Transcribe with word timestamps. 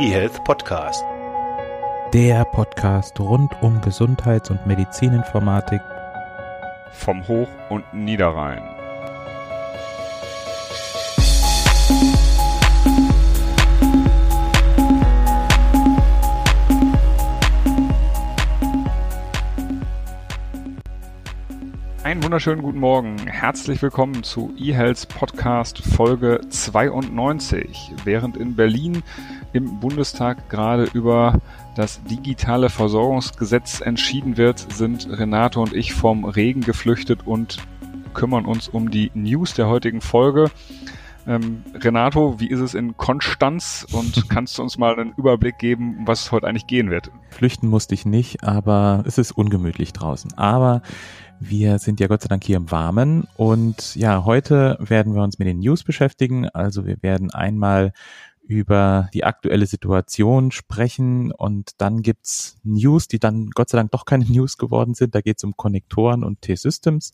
eHealth 0.00 0.44
Podcast. 0.44 1.04
Der 2.12 2.44
Podcast 2.44 3.18
rund 3.18 3.50
um 3.62 3.80
Gesundheits- 3.80 4.48
und 4.48 4.64
Medizininformatik 4.64 5.80
vom 6.92 7.26
Hoch- 7.26 7.48
und 7.68 7.82
Niederrhein. 7.92 8.62
Einen 22.04 22.22
wunderschönen 22.22 22.62
guten 22.62 22.78
Morgen. 22.78 23.18
Herzlich 23.26 23.82
willkommen 23.82 24.22
zu 24.22 24.54
eHealth 24.56 25.08
Podcast 25.08 25.82
Folge 25.82 26.40
92. 26.48 27.92
Während 28.04 28.36
in 28.36 28.56
Berlin 28.56 29.02
im 29.52 29.80
Bundestag 29.80 30.48
gerade 30.48 30.84
über 30.92 31.40
das 31.76 32.02
digitale 32.04 32.70
Versorgungsgesetz 32.70 33.80
entschieden 33.80 34.36
wird, 34.36 34.72
sind 34.72 35.08
Renato 35.10 35.62
und 35.62 35.74
ich 35.74 35.94
vom 35.94 36.24
Regen 36.24 36.60
geflüchtet 36.60 37.26
und 37.26 37.58
kümmern 38.14 38.46
uns 38.46 38.68
um 38.68 38.90
die 38.90 39.10
News 39.14 39.54
der 39.54 39.68
heutigen 39.68 40.00
Folge. 40.00 40.50
Ähm, 41.26 41.62
Renato, 41.74 42.40
wie 42.40 42.48
ist 42.48 42.60
es 42.60 42.74
in 42.74 42.96
Konstanz 42.96 43.86
und 43.92 44.28
kannst 44.30 44.58
du 44.58 44.62
uns 44.62 44.78
mal 44.78 44.98
einen 44.98 45.12
Überblick 45.16 45.58
geben, 45.58 45.98
um 45.98 46.06
was 46.06 46.22
es 46.22 46.32
heute 46.32 46.46
eigentlich 46.46 46.66
gehen 46.66 46.90
wird? 46.90 47.10
Flüchten 47.28 47.68
musste 47.68 47.94
ich 47.94 48.06
nicht, 48.06 48.42
aber 48.42 49.04
es 49.06 49.18
ist 49.18 49.32
ungemütlich 49.32 49.92
draußen. 49.92 50.32
Aber 50.38 50.82
wir 51.38 51.78
sind 51.78 52.00
ja 52.00 52.06
Gott 52.06 52.22
sei 52.22 52.28
Dank 52.28 52.44
hier 52.44 52.56
im 52.56 52.70
Warmen 52.70 53.28
und 53.36 53.94
ja, 53.94 54.24
heute 54.24 54.78
werden 54.80 55.14
wir 55.14 55.22
uns 55.22 55.38
mit 55.38 55.46
den 55.46 55.60
News 55.60 55.84
beschäftigen. 55.84 56.48
Also 56.48 56.86
wir 56.86 57.02
werden 57.02 57.30
einmal 57.30 57.92
über 58.48 59.10
die 59.12 59.24
aktuelle 59.24 59.66
Situation 59.66 60.50
sprechen 60.50 61.32
und 61.32 61.72
dann 61.78 62.00
gibt's 62.00 62.58
News, 62.64 63.06
die 63.06 63.18
dann 63.18 63.50
Gott 63.50 63.68
sei 63.68 63.76
Dank 63.76 63.90
doch 63.90 64.06
keine 64.06 64.24
News 64.28 64.56
geworden 64.56 64.94
sind. 64.94 65.14
Da 65.14 65.20
geht's 65.20 65.44
um 65.44 65.54
Konnektoren 65.56 66.24
und 66.24 66.40
T-Systems. 66.40 67.12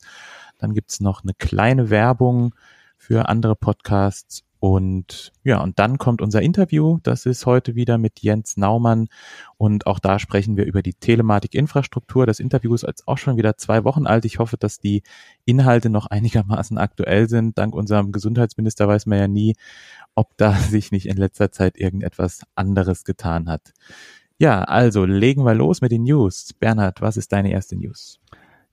Dann 0.57 0.73
gibt's 0.73 1.01
noch 1.01 1.23
eine 1.23 1.33
kleine 1.33 1.89
Werbung 1.89 2.55
für 2.97 3.27
andere 3.27 3.57
Podcasts 3.57 4.44
und 4.65 5.31
ja, 5.43 5.61
und 5.61 5.77
dann 5.77 5.99
kommt 5.99 6.23
unser 6.23 6.41
Interview. 6.41 6.97
Das 7.03 7.27
ist 7.27 7.45
heute 7.45 7.75
wieder 7.75 7.99
mit 7.99 8.21
Jens 8.21 8.57
Naumann. 8.57 9.09
Und 9.57 9.85
auch 9.85 9.99
da 9.99 10.17
sprechen 10.17 10.57
wir 10.57 10.65
über 10.65 10.81
die 10.81 10.95
Telematik-Infrastruktur. 10.95 12.25
Das 12.25 12.39
Interview 12.39 12.73
ist 12.73 12.81
jetzt 12.81 13.07
auch 13.07 13.19
schon 13.19 13.37
wieder 13.37 13.57
zwei 13.57 13.83
Wochen 13.83 14.07
alt. 14.07 14.25
Ich 14.25 14.39
hoffe, 14.39 14.57
dass 14.57 14.79
die 14.79 15.03
Inhalte 15.45 15.91
noch 15.91 16.07
einigermaßen 16.07 16.79
aktuell 16.79 17.29
sind. 17.29 17.59
Dank 17.59 17.75
unserem 17.75 18.11
Gesundheitsminister 18.11 18.87
weiß 18.87 19.05
man 19.05 19.19
ja 19.19 19.27
nie, 19.27 19.55
ob 20.15 20.35
da 20.35 20.53
sich 20.71 20.91
nicht 20.91 21.05
in 21.05 21.17
letzter 21.17 21.51
Zeit 21.51 21.77
irgendetwas 21.77 22.41
anderes 22.55 23.03
getan 23.03 23.47
hat. 23.47 23.71
Ja, 24.39 24.63
also 24.63 25.05
legen 25.05 25.45
wir 25.45 25.53
los 25.53 25.81
mit 25.81 25.91
den 25.91 26.05
News. 26.05 26.53
Bernhard, 26.53 27.01
was 27.01 27.17
ist 27.17 27.31
deine 27.31 27.51
erste 27.51 27.75
News? 27.75 28.19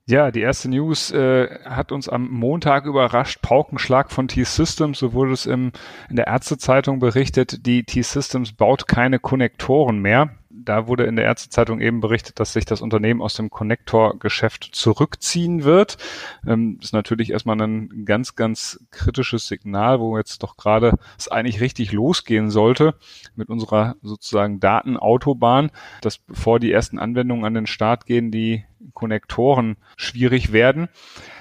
Ja, 0.09 0.33
die 0.33 0.41
erste 0.41 0.69
News 0.69 1.13
äh, 1.13 1.61
hat 1.65 1.93
uns 1.93 2.09
am 2.09 2.29
Montag 2.29 2.87
überrascht. 2.87 3.41
Paukenschlag 3.41 4.11
von 4.11 4.27
T-Systems, 4.27 4.99
so 4.99 5.13
wurde 5.13 5.33
es 5.33 5.47
im, 5.47 5.71
in 6.11 6.17
der 6.17 6.27
Ärztezeitung 6.27 6.99
berichtet. 6.99 7.67
Die 7.67 7.85
T-Systems 7.85 8.53
baut 8.53 8.89
keine 8.89 9.21
Konnektoren 9.21 10.01
mehr 10.01 10.31
da 10.65 10.87
wurde 10.87 11.05
in 11.05 11.17
der 11.17 11.25
Ärztezeitung 11.25 11.81
eben 11.81 12.01
berichtet, 12.01 12.39
dass 12.39 12.53
sich 12.53 12.65
das 12.65 12.83
Unternehmen 12.83 13.23
aus 13.23 13.35
dem 13.35 13.51
Connector-Geschäft 13.51 14.71
zurückziehen 14.73 15.65
wird. 15.65 15.97
Ähm, 16.47 16.79
ist 16.81 16.93
natürlich 16.93 17.31
erstmal 17.31 17.61
ein 17.61 18.05
ganz, 18.05 18.35
ganz 18.35 18.85
kritisches 18.91 19.47
Signal, 19.47 20.01
wo 20.01 20.17
jetzt 20.19 20.43
doch 20.43 20.57
gerade 20.57 20.99
es 21.19 21.29
eigentlich 21.29 21.61
richtig 21.61 21.93
losgehen 21.93 22.51
sollte 22.51 22.95
mit 23.35 23.49
unserer 23.49 23.97
sozusagen 24.03 24.61
Datenautobahn, 24.61 25.71
dass 26.01 26.19
bevor 26.19 26.61
die 26.61 26.73
ersten 26.73 26.99
Anwendungen 26.99 27.45
an 27.45 27.55
den 27.55 27.67
Start 27.67 28.07
gehen, 28.07 28.31
die 28.31 28.65
Konnektoren 28.95 29.77
schwierig 29.97 30.53
werden. 30.53 30.89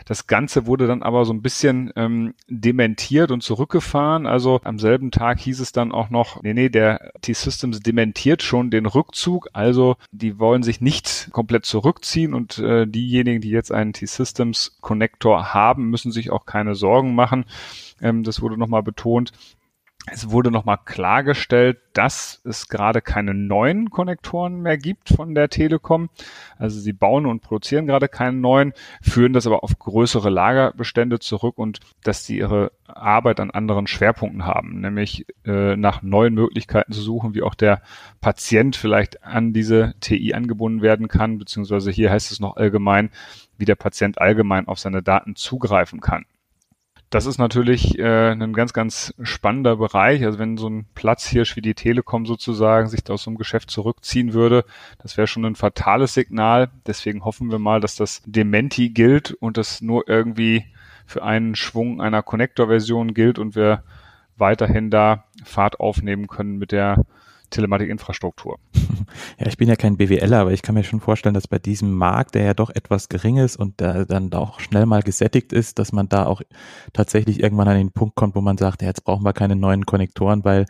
Das 0.06 0.28
Ganze 0.28 0.66
wurde 0.66 0.88
dann 0.88 1.04
aber 1.04 1.26
so 1.26 1.34
ein 1.34 1.42
bisschen 1.42 1.92
ähm, 1.96 2.34
dementiert 2.48 3.32
und 3.32 3.42
zurückgefahren. 3.44 4.26
Also 4.26 4.60
am 4.64 4.80
selben 4.80 5.12
Tag 5.12 5.40
hieß 5.40 5.60
es 5.60 5.72
dann 5.72 5.92
auch 5.92 6.10
noch, 6.10 6.42
nee, 6.44 6.54
nee, 6.54 6.70
der 6.70 7.12
T-Systems 7.22 7.80
dementiert 7.80 8.44
schon 8.44 8.72
den 8.72 8.86
Rückzug. 8.86 9.50
Also 9.54 9.96
die 10.12 10.40
wollen 10.40 10.64
sich 10.64 10.82
nicht 10.82 11.30
komplett 11.32 11.66
zurückziehen 11.66 12.34
und 12.34 12.58
äh, 12.58 12.88
diejenigen, 12.88 13.42
die 13.42 13.52
jetzt 13.52 13.72
einen 13.72 13.94
T-Systems 13.94 14.78
Connector 14.82 15.54
haben, 15.54 15.90
müssen 15.90 16.12
sich 16.12 16.32
auch 16.32 16.46
keine 16.46 16.76
Sorgen 16.76 17.16
machen. 17.16 17.46
Ähm, 18.02 18.24
das 18.24 18.42
wurde 18.42 18.58
nochmal 18.58 18.84
betont. 18.84 19.32
Es 20.08 20.32
wurde 20.32 20.50
nochmal 20.50 20.80
klargestellt, 20.84 21.78
dass 21.94 22.42
es 22.44 22.70
gerade 22.70 23.02
keine 23.02 23.36
neuen 23.36 23.92
Konnektoren 23.92 24.62
mehr 24.62 24.78
gibt 24.78 25.10
von 25.10 25.36
der 25.36 25.48
Telekom. 25.50 26.10
Also 26.58 26.80
sie 26.80 26.94
bauen 26.94 27.28
und 27.28 27.42
produzieren 27.42 27.86
gerade 27.86 28.08
keine 28.08 28.36
neuen, 28.36 28.74
führen 29.04 29.34
das 29.34 29.46
aber 29.46 29.64
auf 29.64 29.78
größere 29.78 30.32
Lagerbestände 30.32 31.20
zurück 31.20 31.60
und 31.60 31.82
dass 32.04 32.26
sie 32.26 32.40
ihre 32.40 32.72
Arbeit 32.88 33.40
an 33.40 33.52
anderen 33.52 33.86
Schwerpunkten 33.86 34.44
haben, 34.46 34.82
nämlich 34.82 35.28
äh, 35.46 35.76
nach 35.76 36.02
neuen 36.02 36.34
Möglichkeiten 36.34 36.94
zu 36.94 37.02
suchen, 37.02 37.36
wie 37.36 37.44
auch 37.44 37.56
der 37.56 37.84
Patient 38.22 38.76
vielleicht 38.76 39.24
an 39.24 39.54
diese 39.54 39.94
TI 40.00 40.34
angebunden 40.34 40.82
werden 40.82 41.10
kann, 41.10 41.38
beziehungsweise 41.38 41.92
hier 41.92 42.10
heißt 42.10 42.32
es 42.32 42.40
noch 42.40 42.58
allgemein, 42.58 43.12
wie 43.60 43.66
der 43.66 43.76
Patient 43.76 44.20
allgemein 44.20 44.68
auf 44.68 44.80
seine 44.80 45.04
Daten 45.04 45.36
zugreifen 45.36 46.02
kann 46.02 46.26
das 47.12 47.26
ist 47.26 47.38
natürlich 47.38 48.00
äh, 48.00 48.32
ein 48.32 48.54
ganz, 48.54 48.72
ganz 48.72 49.14
spannender 49.22 49.76
Bereich. 49.76 50.24
Also 50.24 50.40
wenn 50.40 50.56
so 50.56 50.70
ein 50.70 50.86
Platzhirsch 50.96 51.58
wie 51.58 51.62
die 51.62 51.74
Telekom 51.74 52.26
sozusagen 52.26 52.88
sich 52.88 53.02
aus 53.10 53.24
so 53.24 53.30
einem 53.30 53.38
Geschäft 53.38 53.70
zurückziehen 53.70 54.34
würde, 54.34 54.64
das 55.04 55.18
wäre 55.18 55.28
schon 55.28 55.44
ein 55.44 55.56
fatales 55.56 56.14
Signal. 56.14 56.72
Deswegen 56.88 57.26
hoffen 57.26 57.52
wir 57.52 57.60
mal, 57.60 57.82
dass 57.82 57.98
das 57.98 58.24
Dementi 58.26 58.90
gilt 58.90 59.32
und 59.34 59.58
das 59.58 59.82
nur 59.82 60.08
irgendwie 60.08 60.64
für 61.06 61.22
einen 61.22 61.56
Schwung 61.56 62.00
einer 62.00 62.24
Connector-Version 62.24 63.14
gilt 63.14 63.40
und 63.40 63.56
wir 63.56 63.84
weiterhin 64.38 64.90
da 64.90 65.26
Fahrt 65.44 65.82
aufnehmen 65.82 66.28
können 66.28 66.58
mit 66.58 66.72
der 66.72 67.04
Telematikinfrastruktur. 67.52 68.58
Ja, 69.40 69.48
ich 69.48 69.58
bin 69.58 69.68
ja 69.68 69.76
kein 69.76 69.98
BWLer, 69.98 70.40
aber 70.40 70.52
ich 70.52 70.62
kann 70.62 70.76
mir 70.76 70.84
schon 70.84 71.02
vorstellen, 71.02 71.34
dass 71.34 71.48
bei 71.48 71.60
diesem 71.60 71.92
Markt, 71.94 72.36
der 72.36 72.44
ja 72.44 72.54
doch 72.54 72.70
etwas 72.70 73.10
gering 73.10 73.38
ist 73.38 73.58
und 73.58 73.80
der 73.80 74.06
dann 74.06 74.32
auch 74.34 74.60
schnell 74.60 74.86
mal 74.86 75.02
gesättigt 75.02 75.52
ist, 75.52 75.80
dass 75.80 75.92
man 75.92 76.08
da 76.08 76.26
auch 76.28 76.42
tatsächlich 76.94 77.42
irgendwann 77.42 77.68
an 77.68 77.78
den 77.78 77.92
Punkt 77.92 78.16
kommt, 78.16 78.36
wo 78.36 78.42
man 78.42 78.58
sagt, 78.58 78.82
ja, 78.82 78.88
jetzt 78.88 79.04
brauchen 79.04 79.26
wir 79.26 79.34
keine 79.34 79.56
neuen 79.56 79.86
Konnektoren, 79.86 80.46
weil 80.46 80.66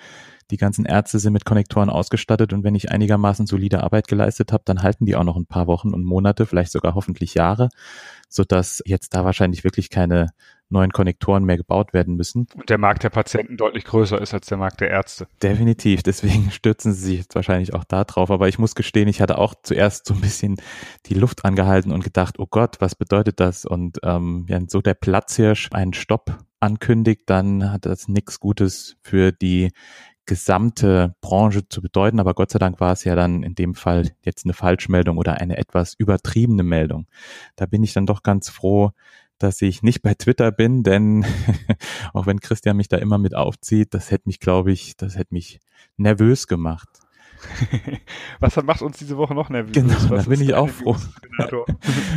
die 0.51 0.57
ganzen 0.57 0.85
Ärzte 0.85 1.19
sind 1.19 1.33
mit 1.33 1.45
Konnektoren 1.45 1.89
ausgestattet 1.89 2.53
und 2.53 2.63
wenn 2.63 2.75
ich 2.75 2.91
einigermaßen 2.91 3.47
solide 3.47 3.83
Arbeit 3.83 4.07
geleistet 4.07 4.51
habe, 4.51 4.63
dann 4.65 4.83
halten 4.83 5.05
die 5.05 5.15
auch 5.15 5.23
noch 5.23 5.37
ein 5.37 5.45
paar 5.45 5.67
Wochen 5.67 5.93
und 5.93 6.03
Monate, 6.03 6.45
vielleicht 6.45 6.71
sogar 6.71 6.95
hoffentlich 6.95 7.33
Jahre, 7.33 7.69
sodass 8.27 8.81
jetzt 8.85 9.13
da 9.13 9.23
wahrscheinlich 9.25 9.63
wirklich 9.63 9.89
keine 9.89 10.31
neuen 10.71 10.91
Konnektoren 10.91 11.43
mehr 11.43 11.57
gebaut 11.57 11.93
werden 11.93 12.15
müssen. 12.15 12.47
Und 12.55 12.69
der 12.69 12.77
Markt 12.77 13.03
der 13.03 13.09
Patienten 13.09 13.57
deutlich 13.57 13.85
größer 13.85 14.19
ist 14.21 14.33
als 14.33 14.47
der 14.47 14.57
Markt 14.57 14.81
der 14.81 14.89
Ärzte. 14.89 15.27
Definitiv, 15.41 16.03
deswegen 16.03 16.51
stürzen 16.51 16.93
sie 16.93 17.01
sich 17.01 17.17
jetzt 17.19 17.35
wahrscheinlich 17.35 17.73
auch 17.73 17.83
da 17.83 18.03
drauf. 18.03 18.31
Aber 18.31 18.47
ich 18.47 18.59
muss 18.59 18.75
gestehen, 18.75 19.07
ich 19.07 19.21
hatte 19.21 19.37
auch 19.37 19.53
zuerst 19.61 20.07
so 20.07 20.13
ein 20.13 20.21
bisschen 20.21 20.57
die 21.05 21.15
Luft 21.15 21.45
angehalten 21.45 21.91
und 21.91 22.03
gedacht, 22.03 22.39
oh 22.39 22.47
Gott, 22.49 22.77
was 22.79 22.95
bedeutet 22.95 23.39
das? 23.39 23.65
Und 23.65 23.99
ähm, 24.03 24.45
ja, 24.49 24.59
so 24.67 24.81
der 24.81 24.93
Platzhirsch 24.93 25.69
einen 25.71 25.93
Stopp 25.93 26.37
ankündigt, 26.59 27.23
dann 27.25 27.71
hat 27.71 27.85
das 27.85 28.07
nichts 28.07 28.39
Gutes 28.39 28.95
für 29.01 29.31
die 29.31 29.71
gesamte 30.25 31.15
Branche 31.19 31.67
zu 31.67 31.81
bedeuten, 31.81 32.19
aber 32.19 32.33
Gott 32.33 32.51
sei 32.51 32.59
Dank 32.59 32.79
war 32.79 32.93
es 32.93 33.03
ja 33.03 33.15
dann 33.15 33.43
in 33.43 33.55
dem 33.55 33.73
Fall 33.73 34.11
jetzt 34.21 34.45
eine 34.45 34.53
Falschmeldung 34.53 35.17
oder 35.17 35.41
eine 35.41 35.57
etwas 35.57 35.93
übertriebene 35.95 36.63
Meldung. 36.63 37.07
Da 37.55 37.65
bin 37.65 37.83
ich 37.83 37.93
dann 37.93 38.05
doch 38.05 38.23
ganz 38.23 38.49
froh, 38.49 38.91
dass 39.43 39.61
ich 39.61 39.83
nicht 39.83 40.01
bei 40.01 40.13
Twitter 40.13 40.51
bin, 40.51 40.83
denn 40.83 41.25
auch 42.13 42.25
wenn 42.25 42.39
Christian 42.39 42.77
mich 42.77 42.87
da 42.87 42.97
immer 42.97 43.17
mit 43.17 43.35
aufzieht, 43.35 43.93
das 43.93 44.11
hätte 44.11 44.23
mich, 44.27 44.39
glaube 44.39 44.71
ich, 44.71 44.97
das 44.97 45.17
hätte 45.17 45.33
mich 45.33 45.59
nervös 45.97 46.47
gemacht. 46.47 46.89
Was 48.39 48.55
macht 48.63 48.81
uns 48.81 48.97
diese 48.97 49.17
Woche 49.17 49.33
noch 49.33 49.49
nervös? 49.49 49.73
Genau, 49.73 50.15
da 50.15 50.23
bin 50.23 50.41
ich 50.41 50.53
auch 50.53 50.69
froh. 50.69 50.95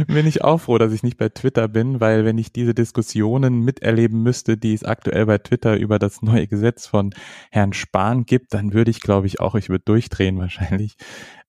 bin 0.07 0.27
ich 0.27 0.45
auch 0.45 0.59
froh, 0.59 0.79
dass 0.79 0.93
ich 0.93 1.03
nicht 1.03 1.17
bei 1.17 1.29
Twitter 1.29 1.69
bin, 1.69 2.01
weil 2.01 2.25
wenn 2.25 2.39
ich 2.39 2.53
diese 2.53 2.75
Diskussionen 2.75 3.61
miterleben 3.61 4.23
müsste, 4.23 4.57
die 4.57 4.75
es 4.75 4.85
aktuell 4.85 5.27
bei 5.27 5.39
Twitter 5.39 5.77
über 5.77 5.99
das 5.99 6.23
neue 6.23 6.47
Gesetz 6.47 6.87
von 6.87 7.15
Herrn 7.51 7.73
Spahn 7.73 8.25
gibt, 8.25 8.55
dann 8.55 8.73
würde 8.73 8.91
ich, 8.91 9.01
glaube 9.01 9.27
ich, 9.27 9.41
auch, 9.41 9.55
ich 9.55 9.69
würde 9.69 9.85
durchdrehen 9.85 10.39
wahrscheinlich. 10.39 10.97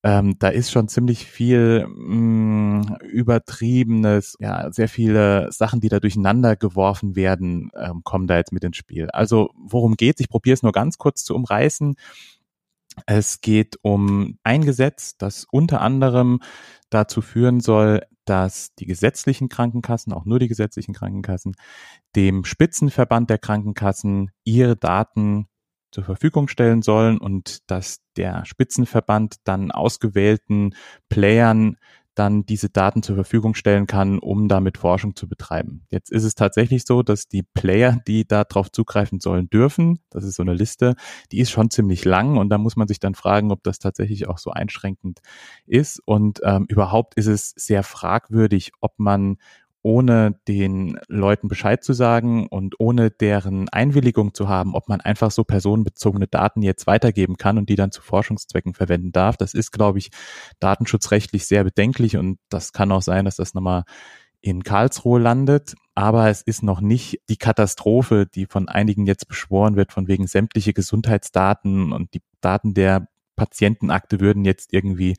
Ähm, 0.06 0.36
da 0.38 0.50
ist 0.50 0.70
schon 0.70 0.88
ziemlich 0.88 1.26
viel 1.26 1.88
mh, 1.88 2.16
mm, 2.16 2.98
übertriebenes, 3.06 4.36
ja, 4.40 4.72
sehr 4.72 4.88
viele 4.88 5.52
Sachen, 5.52 5.82
die 5.82 5.90
da 5.90 6.00
durcheinander 6.00 6.56
geworfen 6.56 7.16
werden, 7.16 7.72
ähm, 7.76 8.04
kommen 8.04 8.28
da 8.28 8.38
jetzt 8.38 8.52
mit 8.52 8.64
ins 8.64 8.78
Spiel. 8.78 9.10
Also 9.10 9.50
worum 9.58 9.96
geht's? 9.96 10.22
Ich 10.22 10.30
probiere 10.30 10.54
es 10.54 10.62
nur 10.62 10.74
ganz 10.74 11.00
kurz 11.00 11.24
zu 11.24 11.34
umreißen. 11.34 11.96
Es 13.08 13.42
geht 13.42 13.80
um 13.82 14.38
ein 14.44 14.64
Gesetz, 14.64 15.18
das 15.18 15.48
unter 15.52 15.82
anderem 15.82 16.40
dazu 16.92 17.22
führen 17.22 17.60
soll, 17.60 18.04
dass 18.26 18.76
die 18.76 18.86
gesetzlichen 18.86 19.50
Krankenkassen, 19.50 20.14
auch 20.14 20.26
nur 20.26 20.38
die 20.38 20.48
gesetzlichen 20.48 20.94
Krankenkassen, 20.94 21.56
dem 22.16 22.46
Spitzenverband 22.46 23.32
der 23.32 23.40
Krankenkassen 23.40 24.30
ihre 24.44 24.76
Daten 24.76 25.48
zur 25.96 26.04
Verfügung 26.04 26.50
stellen 26.50 26.82
sollen 26.82 27.18
und 27.18 27.70
dass 27.72 28.02
der 28.18 28.46
Spitzenverband 28.46 29.36
dann 29.46 29.72
ausgewählten 29.72 30.76
Playern 31.08 31.78
dann 32.16 32.46
diese 32.46 32.70
Daten 32.70 33.02
zur 33.02 33.16
Verfügung 33.16 33.56
stellen 33.56 33.88
kann, 33.88 34.20
um 34.20 34.50
damit 34.50 34.78
Forschung 34.78 35.16
zu 35.16 35.28
betreiben. 35.28 35.86
Jetzt 35.90 36.12
ist 36.12 36.24
es 36.24 36.36
tatsächlich 36.36 36.84
so, 36.86 37.02
dass 37.02 37.28
die 37.28 37.44
Player, 37.44 38.02
die 38.08 38.28
darauf 38.28 38.72
zugreifen 38.72 39.22
sollen, 39.22 39.50
dürfen, 39.50 40.00
das 40.10 40.26
ist 40.26 40.36
so 40.36 40.44
eine 40.44 40.54
Liste, 40.54 40.96
die 41.32 41.40
ist 41.40 41.52
schon 41.52 41.70
ziemlich 41.70 42.04
lang 42.04 42.38
und 42.38 42.50
da 42.50 42.58
muss 42.58 42.76
man 42.76 42.88
sich 42.90 43.00
dann 43.00 43.16
fragen, 43.16 43.52
ob 43.52 43.64
das 43.64 43.80
tatsächlich 43.80 44.28
auch 44.28 44.38
so 44.38 44.52
einschränkend 44.52 45.20
ist. 45.66 46.02
Und 46.06 46.42
ähm, 46.44 46.66
überhaupt 46.68 47.16
ist 47.16 47.28
es 47.28 47.54
sehr 47.56 47.84
fragwürdig, 47.84 48.72
ob 48.82 48.94
man 48.98 49.38
ohne 49.86 50.40
den 50.48 50.98
Leuten 51.08 51.48
Bescheid 51.48 51.84
zu 51.84 51.94
sagen 51.94 52.48
und 52.48 52.74
ohne 52.80 53.12
deren 53.12 53.70
Einwilligung 53.70 54.34
zu 54.34 54.50
haben, 54.50 54.74
ob 54.74 54.90
man 54.90 55.00
einfach 55.00 55.30
so 55.30 55.44
personenbezogene 55.44 56.26
Daten 56.26 56.64
jetzt 56.64 56.88
weitergeben 56.88 57.38
kann 57.38 57.60
und 57.60 57.70
die 57.70 57.76
dann 57.76 57.92
zu 57.92 58.02
Forschungszwecken 58.02 58.74
verwenden 58.74 59.12
darf. 59.12 59.38
Das 59.38 59.54
ist, 59.54 59.72
glaube 59.72 60.00
ich, 60.00 60.10
datenschutzrechtlich 60.60 61.46
sehr 61.46 61.64
bedenklich 61.64 62.18
und 62.18 62.40
das 62.50 62.74
kann 62.74 62.92
auch 62.92 63.04
sein, 63.04 63.26
dass 63.26 63.36
das 63.36 63.54
nochmal 63.54 63.84
in 64.42 64.64
Karlsruhe 64.64 65.20
landet. 65.20 65.76
Aber 65.94 66.30
es 66.30 66.42
ist 66.42 66.64
noch 66.64 66.82
nicht 66.82 67.22
die 67.30 67.38
Katastrophe, 67.38 68.26
die 68.26 68.48
von 68.48 68.68
einigen 68.68 69.06
jetzt 69.06 69.28
beschworen 69.28 69.76
wird, 69.76 69.94
von 69.94 70.08
wegen 70.08 70.26
sämtliche 70.26 70.74
Gesundheitsdaten 70.74 71.94
und 71.94 72.12
die 72.16 72.24
Daten 72.42 72.74
der 72.74 73.08
Patientenakte 73.36 74.20
würden 74.20 74.46
jetzt 74.46 74.74
irgendwie 74.74 75.16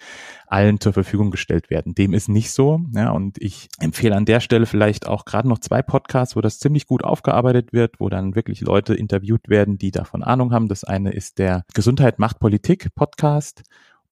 allen 0.46 0.80
zur 0.80 0.92
Verfügung 0.92 1.30
gestellt 1.30 1.70
werden. 1.70 1.94
Dem 1.94 2.14
ist 2.14 2.28
nicht 2.28 2.50
so. 2.50 2.80
Ja, 2.94 3.10
und 3.10 3.36
ich 3.40 3.68
empfehle 3.78 4.16
an 4.16 4.24
der 4.24 4.40
Stelle 4.40 4.66
vielleicht 4.66 5.06
auch 5.06 5.24
gerade 5.24 5.48
noch 5.48 5.58
zwei 5.58 5.82
Podcasts, 5.82 6.36
wo 6.36 6.40
das 6.40 6.58
ziemlich 6.58 6.86
gut 6.86 7.04
aufgearbeitet 7.04 7.72
wird, 7.72 8.00
wo 8.00 8.08
dann 8.08 8.34
wirklich 8.34 8.60
Leute 8.60 8.94
interviewt 8.94 9.48
werden, 9.48 9.78
die 9.78 9.90
davon 9.90 10.22
Ahnung 10.22 10.52
haben. 10.52 10.68
Das 10.68 10.84
eine 10.84 11.12
ist 11.12 11.38
der 11.38 11.64
Gesundheit 11.74 12.18
macht 12.18 12.38
Politik 12.38 12.94
Podcast 12.94 13.62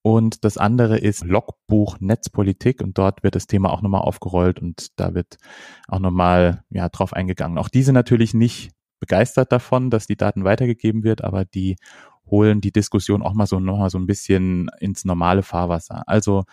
und 0.05 0.45
das 0.45 0.57
andere 0.57 0.99
ist 0.99 1.25
Logbuch 1.25 1.97
Netzpolitik 1.99 2.83
und 2.83 2.95
dort 2.99 3.23
wird 3.23 3.33
das 3.33 3.47
Thema 3.47 3.71
auch 3.71 3.81
nochmal 3.81 4.01
aufgerollt 4.01 4.61
und 4.61 4.99
da 4.99 5.15
wird 5.15 5.37
auch 5.87 5.97
nochmal 5.97 6.63
ja, 6.69 6.89
drauf 6.89 7.13
eingegangen. 7.13 7.57
Auch 7.57 7.69
diese 7.69 7.91
natürlich 7.91 8.35
nicht 8.35 8.69
begeistert 8.99 9.51
davon, 9.51 9.89
dass 9.89 10.05
die 10.05 10.15
Daten 10.15 10.43
weitergegeben 10.43 11.03
wird, 11.03 11.23
aber 11.23 11.43
die 11.43 11.77
holen 12.27 12.61
die 12.61 12.71
Diskussion 12.71 13.21
auch 13.21 13.33
mal 13.33 13.45
so 13.45 13.59
noch 13.59 13.77
mal 13.77 13.89
so 13.89 13.97
ein 13.97 14.07
bisschen 14.07 14.69
ins 14.79 15.05
normale 15.05 15.43
Fahrwasser. 15.43 16.03
Also 16.07 16.43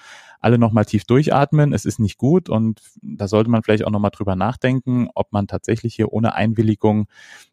alle 0.40 0.58
noch 0.58 0.72
mal 0.72 0.84
tief 0.84 1.04
durchatmen. 1.04 1.72
Es 1.72 1.84
ist 1.84 1.98
nicht 1.98 2.18
gut 2.18 2.48
und 2.48 2.82
da 3.00 3.28
sollte 3.28 3.50
man 3.50 3.62
vielleicht 3.62 3.84
auch 3.84 3.90
noch 3.90 4.00
mal 4.00 4.10
drüber 4.10 4.36
nachdenken, 4.36 5.08
ob 5.14 5.32
man 5.32 5.46
tatsächlich 5.46 5.94
hier 5.94 6.12
ohne 6.12 6.34
Einwilligung 6.34 7.06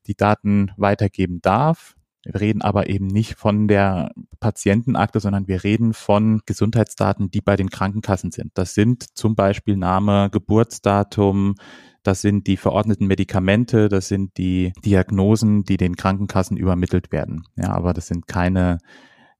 die 0.07 0.15
Daten 0.15 0.71
weitergeben 0.75 1.41
darf. 1.41 1.95
Wir 2.25 2.41
reden 2.41 2.61
aber 2.61 2.89
eben 2.89 3.07
nicht 3.07 3.35
von 3.35 3.67
der 3.67 4.11
Patientenakte, 4.39 5.19
sondern 5.19 5.47
wir 5.47 5.63
reden 5.63 5.93
von 5.93 6.41
Gesundheitsdaten, 6.45 7.31
die 7.31 7.41
bei 7.41 7.55
den 7.55 7.69
Krankenkassen 7.69 8.31
sind. 8.31 8.51
Das 8.55 8.73
sind 8.73 9.17
zum 9.17 9.35
Beispiel 9.35 9.77
Name, 9.77 10.29
Geburtsdatum, 10.29 11.55
das 12.03 12.21
sind 12.21 12.47
die 12.47 12.57
verordneten 12.57 13.07
Medikamente, 13.07 13.89
das 13.89 14.07
sind 14.07 14.37
die 14.37 14.73
Diagnosen, 14.83 15.63
die 15.63 15.77
den 15.77 15.95
Krankenkassen 15.95 16.57
übermittelt 16.57 17.11
werden. 17.11 17.43
Ja, 17.55 17.69
aber 17.69 17.93
das 17.93 18.07
sind 18.07 18.27
keine 18.27 18.77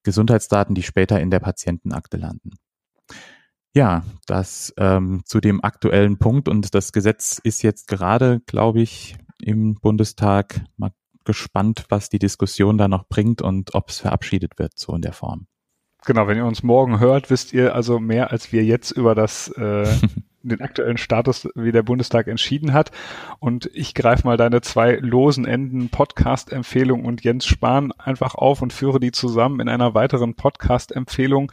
Gesundheitsdaten, 0.03 0.75
die 0.75 0.83
später 0.83 1.19
in 1.19 1.31
der 1.31 1.39
Patientenakte 1.39 2.17
landen. 2.17 2.51
Ja, 3.73 4.03
das 4.25 4.73
ähm, 4.77 5.21
zu 5.25 5.39
dem 5.39 5.63
aktuellen 5.63 6.17
Punkt 6.17 6.47
und 6.47 6.73
das 6.73 6.91
Gesetz 6.91 7.39
ist 7.44 7.61
jetzt 7.61 7.88
gerade, 7.88 8.41
glaube 8.45 8.81
ich, 8.81 9.15
im 9.41 9.75
Bundestag. 9.75 10.62
Mal 10.77 10.91
gespannt, 11.25 11.85
was 11.89 12.09
die 12.09 12.17
Diskussion 12.17 12.77
da 12.77 12.88
noch 12.88 13.07
bringt 13.07 13.41
und 13.41 13.75
ob 13.75 13.89
es 13.89 14.00
verabschiedet 14.00 14.57
wird, 14.57 14.77
so 14.77 14.95
in 14.95 15.01
der 15.01 15.13
Form. 15.13 15.47
Genau, 16.05 16.27
wenn 16.27 16.38
ihr 16.38 16.45
uns 16.45 16.63
morgen 16.63 17.00
hört, 17.00 17.29
wisst 17.29 17.53
ihr 17.53 17.75
also 17.75 18.00
mehr 18.00 18.31
als 18.31 18.51
wir 18.51 18.63
jetzt 18.63 18.91
über 18.91 19.15
das 19.15 19.50
äh, 19.50 19.85
den 20.44 20.62
aktuellen 20.62 20.97
Status, 20.97 21.50
wie 21.56 21.71
der 21.71 21.83
Bundestag 21.83 22.27
entschieden 22.27 22.74
hat. 22.74 22.91
Und 23.39 23.69
ich 23.74 23.94
greife 23.94 24.25
mal 24.25 24.38
deine 24.38 24.62
zwei 24.62 24.95
losen 24.95 25.45
Enden 25.45 25.89
Podcast-Empfehlung 25.89 27.06
und 27.06 27.24
Jens 27.24 27.45
Spahn 27.45 27.91
einfach 27.94 28.36
auf 28.36 28.62
und 28.62 28.74
führe 28.74 29.00
die 29.00 29.12
zusammen 29.12 29.59
in 29.59 29.69
einer 29.69 29.94
weiteren 29.94 30.36
Podcast-Empfehlung 30.36 31.51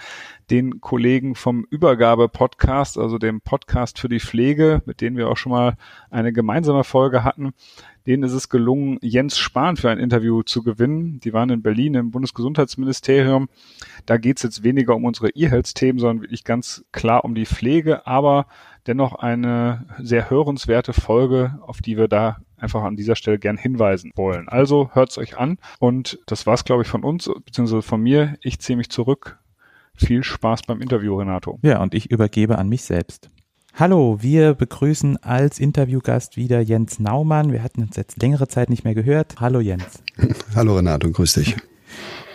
den 0.50 0.80
Kollegen 0.80 1.34
vom 1.34 1.66
Übergabe-Podcast, 1.68 2.98
also 2.98 3.18
dem 3.18 3.40
Podcast 3.40 3.98
für 3.98 4.08
die 4.08 4.20
Pflege, 4.20 4.82
mit 4.86 5.00
denen 5.00 5.16
wir 5.16 5.28
auch 5.28 5.36
schon 5.36 5.52
mal 5.52 5.76
eine 6.10 6.32
gemeinsame 6.32 6.84
Folge 6.84 7.24
hatten 7.24 7.52
denen 8.06 8.22
ist 8.22 8.32
es 8.32 8.48
gelungen, 8.48 8.98
Jens 9.02 9.38
Spahn 9.38 9.76
für 9.76 9.90
ein 9.90 9.98
Interview 9.98 10.42
zu 10.42 10.62
gewinnen. 10.62 11.20
Die 11.20 11.32
waren 11.32 11.50
in 11.50 11.62
Berlin 11.62 11.94
im 11.94 12.10
Bundesgesundheitsministerium. 12.10 13.48
Da 14.06 14.16
geht 14.16 14.38
es 14.38 14.42
jetzt 14.42 14.62
weniger 14.62 14.94
um 14.94 15.04
unsere 15.04 15.30
E-Health-Themen, 15.30 15.98
sondern 15.98 16.22
wirklich 16.22 16.44
ganz 16.44 16.84
klar 16.92 17.24
um 17.24 17.34
die 17.34 17.46
Pflege, 17.46 18.06
aber 18.06 18.46
dennoch 18.86 19.14
eine 19.14 19.86
sehr 19.98 20.30
hörenswerte 20.30 20.92
Folge, 20.92 21.58
auf 21.62 21.80
die 21.80 21.96
wir 21.96 22.08
da 22.08 22.38
einfach 22.56 22.82
an 22.82 22.96
dieser 22.96 23.16
Stelle 23.16 23.38
gern 23.38 23.56
hinweisen 23.56 24.12
wollen. 24.14 24.48
Also 24.48 24.90
hört's 24.92 25.18
euch 25.18 25.36
an 25.36 25.58
und 25.78 26.18
das 26.26 26.46
war's, 26.46 26.64
glaube 26.64 26.82
ich, 26.82 26.88
von 26.88 27.04
uns, 27.04 27.30
beziehungsweise 27.44 27.82
von 27.82 28.00
mir. 28.00 28.36
Ich 28.40 28.60
ziehe 28.60 28.76
mich 28.76 28.90
zurück. 28.90 29.38
Viel 29.94 30.22
Spaß 30.22 30.62
beim 30.62 30.82
Interview, 30.82 31.16
Renato. 31.16 31.58
Ja, 31.62 31.82
und 31.82 31.94
ich 31.94 32.10
übergebe 32.10 32.58
an 32.58 32.68
mich 32.68 32.82
selbst. 32.82 33.30
Hallo, 33.78 34.16
wir 34.22 34.54
begrüßen 34.54 35.22
als 35.22 35.58
Interviewgast 35.58 36.38
wieder 36.38 36.62
Jens 36.62 36.98
Naumann. 36.98 37.52
Wir 37.52 37.62
hatten 37.62 37.82
uns 37.82 37.94
jetzt 37.96 38.22
längere 38.22 38.48
Zeit 38.48 38.70
nicht 38.70 38.84
mehr 38.84 38.94
gehört. 38.94 39.34
Hallo 39.38 39.60
Jens. 39.60 40.02
Hallo 40.54 40.76
Renato, 40.76 41.10
grüß 41.10 41.34
dich. 41.34 41.56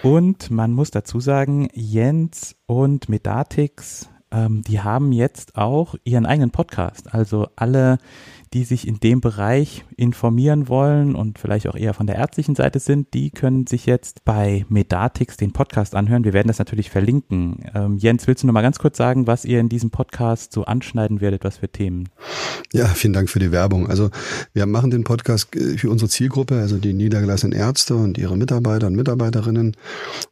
Und 0.03 0.51
man 0.51 0.71
muss 0.71 0.91
dazu 0.91 1.19
sagen, 1.19 1.67
Jens 1.73 2.55
und 2.67 3.09
Medatix, 3.09 4.07
ähm, 4.29 4.61
die 4.61 4.81
haben 4.81 5.11
jetzt 5.11 5.55
auch 5.55 5.95
ihren 6.03 6.27
eigenen 6.27 6.51
Podcast. 6.51 7.11
Also 7.11 7.47
alle 7.55 7.97
die 8.53 8.65
sich 8.65 8.87
in 8.87 8.99
dem 8.99 9.21
Bereich 9.21 9.85
informieren 9.95 10.67
wollen 10.67 11.15
und 11.15 11.39
vielleicht 11.39 11.67
auch 11.67 11.75
eher 11.75 11.93
von 11.93 12.05
der 12.05 12.17
ärztlichen 12.17 12.55
Seite 12.55 12.79
sind, 12.79 13.13
die 13.13 13.29
können 13.29 13.65
sich 13.65 13.85
jetzt 13.85 14.25
bei 14.25 14.65
Medatix 14.67 15.37
den 15.37 15.53
Podcast 15.53 15.95
anhören. 15.95 16.25
Wir 16.25 16.33
werden 16.33 16.49
das 16.49 16.59
natürlich 16.59 16.89
verlinken. 16.89 17.63
Ähm, 17.73 17.97
Jens, 17.97 18.27
willst 18.27 18.43
du 18.43 18.47
noch 18.47 18.53
mal 18.53 18.61
ganz 18.61 18.77
kurz 18.77 18.97
sagen, 18.97 19.25
was 19.25 19.45
ihr 19.45 19.59
in 19.59 19.69
diesem 19.69 19.89
Podcast 19.89 20.51
so 20.51 20.65
anschneiden 20.65 21.21
werdet, 21.21 21.45
was 21.45 21.57
für 21.57 21.69
Themen? 21.69 22.09
Ja, 22.73 22.87
vielen 22.87 23.13
Dank 23.13 23.29
für 23.29 23.39
die 23.39 23.51
Werbung. 23.53 23.87
Also 23.87 24.09
wir 24.53 24.65
machen 24.65 24.91
den 24.91 25.05
Podcast 25.05 25.55
äh, 25.55 25.77
für 25.77 25.89
unsere 25.89 26.09
Zielgruppe, 26.09 26.55
also 26.55 26.77
die 26.77 26.93
niedergelassenen 26.93 27.57
Ärzte 27.57 27.95
und 27.95 28.17
ihre 28.17 28.35
Mitarbeiter 28.35 28.87
und 28.87 28.95
Mitarbeiterinnen 28.95 29.77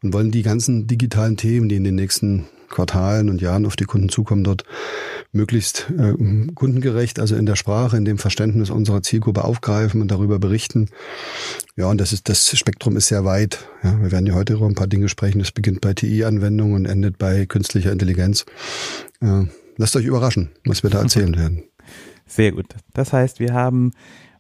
und 0.04 0.14
wollen 0.14 0.32
die 0.32 0.44
ganzen 0.44 0.88
digitalen 0.88 1.38
Themen, 1.38 1.70
die 1.70 1.76
in 1.76 1.86
den 1.86 1.96
nächsten 1.96 2.48
Quartalen 2.70 3.30
und 3.30 3.42
Jahren 3.42 3.66
auf 3.66 3.76
die 3.76 3.86
Kunden 3.86 4.10
zukommen, 4.10 4.44
dort 4.44 4.64
möglichst 5.32 5.92
äh, 5.98 6.14
kundengerecht, 6.56 7.20
also 7.20 7.36
in 7.36 7.46
der 7.46 7.56
Sprache, 7.56 7.98
in 7.98 8.06
dem 8.06 8.18
Verständnis 8.18 8.70
unserer 8.70 9.04
Zielgruppe 9.04 9.44
aufgreifen 9.44 10.02
und 10.02 10.10
darüber 10.10 10.40
berichten. 10.40 10.90
Ja, 11.76 11.88
und 11.88 12.00
das 12.00 12.14
ist 12.14 12.30
das 12.30 12.58
Spektrum 12.58 12.98
ist 12.98 13.08
sehr 13.08 13.26
weit. 13.26 13.68
Ja, 13.84 14.02
wir 14.02 14.12
werden 14.12 14.26
ja 14.26 14.34
heute 14.34 14.54
über 14.54 14.66
ein 14.66 14.76
paar 14.76 14.88
Dinge 14.88 15.10
sprechen. 15.10 15.40
Das 15.40 15.52
beginnt 15.52 15.82
bei 15.82 15.94
TI-Anwendungen 15.94 16.76
und 16.76 16.86
endet 16.86 17.18
bei 17.18 17.46
künstlicher 17.46 17.92
Intelligenz. 17.92 18.46
Äh, 19.22 19.44
lasst 19.78 19.96
euch 19.96 20.06
überraschen, 20.06 20.50
was 20.66 20.84
wir 20.84 20.90
da 20.90 21.02
erzählen 21.02 21.36
werden. 21.36 21.64
Sehr 22.26 22.52
gut. 22.52 22.68
Das 22.94 23.14
heißt, 23.14 23.40
wir 23.40 23.54
haben 23.54 23.92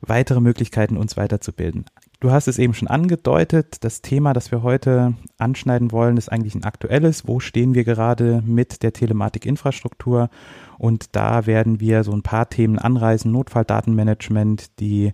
weitere 0.01 0.39
Möglichkeiten, 0.39 0.97
uns 0.97 1.17
weiterzubilden. 1.17 1.85
Du 2.21 2.31
hast 2.31 2.49
es 2.49 2.59
eben 2.59 2.73
schon 2.73 2.89
angedeutet, 2.89 3.77
das 3.85 4.01
Thema, 4.01 4.33
das 4.33 4.51
wir 4.51 4.61
heute 4.61 5.13
anschneiden 5.37 5.93
wollen, 5.93 6.17
ist 6.17 6.29
eigentlich 6.29 6.53
ein 6.53 6.65
aktuelles. 6.65 7.29
Wo 7.29 7.39
stehen 7.39 7.73
wir 7.75 7.85
gerade 7.85 8.43
mit 8.45 8.83
der 8.83 8.91
Telematikinfrastruktur? 8.91 10.29
Und 10.77 11.15
da 11.15 11.45
werden 11.45 11.79
wir 11.79 12.03
so 12.03 12.11
ein 12.11 12.21
paar 12.21 12.49
Themen 12.49 12.77
anreißen, 12.77 13.31
Notfalldatenmanagement, 13.31 14.81
die, 14.81 15.13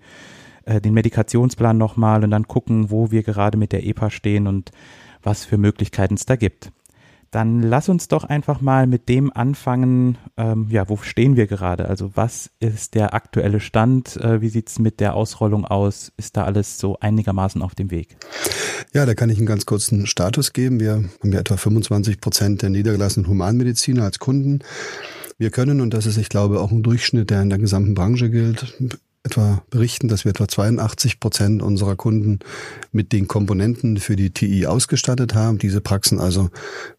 äh, 0.65 0.81
den 0.81 0.95
Medikationsplan 0.95 1.77
nochmal 1.77 2.23
und 2.23 2.31
dann 2.31 2.47
gucken, 2.47 2.89
wo 2.89 3.11
wir 3.11 3.21
gerade 3.21 3.59
mit 3.59 3.71
der 3.71 3.85
EPA 3.85 4.09
stehen 4.09 4.47
und 4.47 4.71
was 5.21 5.45
für 5.45 5.59
Möglichkeiten 5.59 6.15
es 6.15 6.25
da 6.25 6.35
gibt. 6.35 6.71
Dann 7.31 7.61
lass 7.61 7.89
uns 7.89 8.07
doch 8.07 8.23
einfach 8.23 8.61
mal 8.61 8.87
mit 8.87 9.09
dem 9.09 9.31
anfangen, 9.31 10.17
ähm, 10.37 10.67
ja, 10.69 10.87
wo 10.89 10.97
stehen 10.97 11.35
wir 11.35 11.47
gerade? 11.47 11.87
Also 11.87 12.11
was 12.15 12.49
ist 12.59 12.95
der 12.95 13.13
aktuelle 13.13 13.59
Stand? 13.59 14.17
Äh, 14.17 14.41
wie 14.41 14.49
sieht's 14.49 14.79
mit 14.79 14.99
der 14.99 15.15
Ausrollung 15.15 15.65
aus? 15.65 16.11
Ist 16.17 16.37
da 16.37 16.43
alles 16.43 16.79
so 16.79 16.97
einigermaßen 16.99 17.61
auf 17.61 17.75
dem 17.75 17.91
Weg? 17.91 18.17
Ja, 18.93 19.05
da 19.05 19.13
kann 19.13 19.29
ich 19.29 19.37
einen 19.37 19.47
ganz 19.47 19.65
kurzen 19.65 20.07
Status 20.07 20.53
geben. 20.53 20.79
Wir 20.79 20.93
haben 20.93 21.31
ja 21.31 21.39
etwa 21.39 21.57
25 21.57 22.21
Prozent 22.21 22.61
der 22.61 22.69
niedergelassenen 22.69 23.29
Humanmediziner 23.29 24.03
als 24.03 24.19
Kunden. 24.19 24.59
Wir 25.37 25.51
können, 25.51 25.81
und 25.81 25.93
das 25.93 26.05
ist, 26.05 26.17
ich 26.17 26.29
glaube, 26.29 26.61
auch 26.61 26.71
ein 26.71 26.81
Durchschnitt, 26.81 27.29
der 27.29 27.41
in 27.41 27.49
der 27.49 27.59
gesamten 27.59 27.93
Branche 27.93 28.29
gilt, 28.29 28.73
etwa 29.25 29.63
berichten, 29.69 30.07
dass 30.07 30.23
wir 30.23 30.29
etwa 30.29 30.47
82 30.47 31.19
Prozent 31.19 31.61
unserer 31.61 31.95
Kunden 31.95 32.39
mit 32.91 33.11
den 33.11 33.27
Komponenten 33.27 33.97
für 33.97 34.15
die 34.15 34.29
TI 34.29 34.67
ausgestattet 34.67 35.33
haben, 35.33 35.57
diese 35.57 35.81
Praxen 35.81 36.19
also 36.19 36.49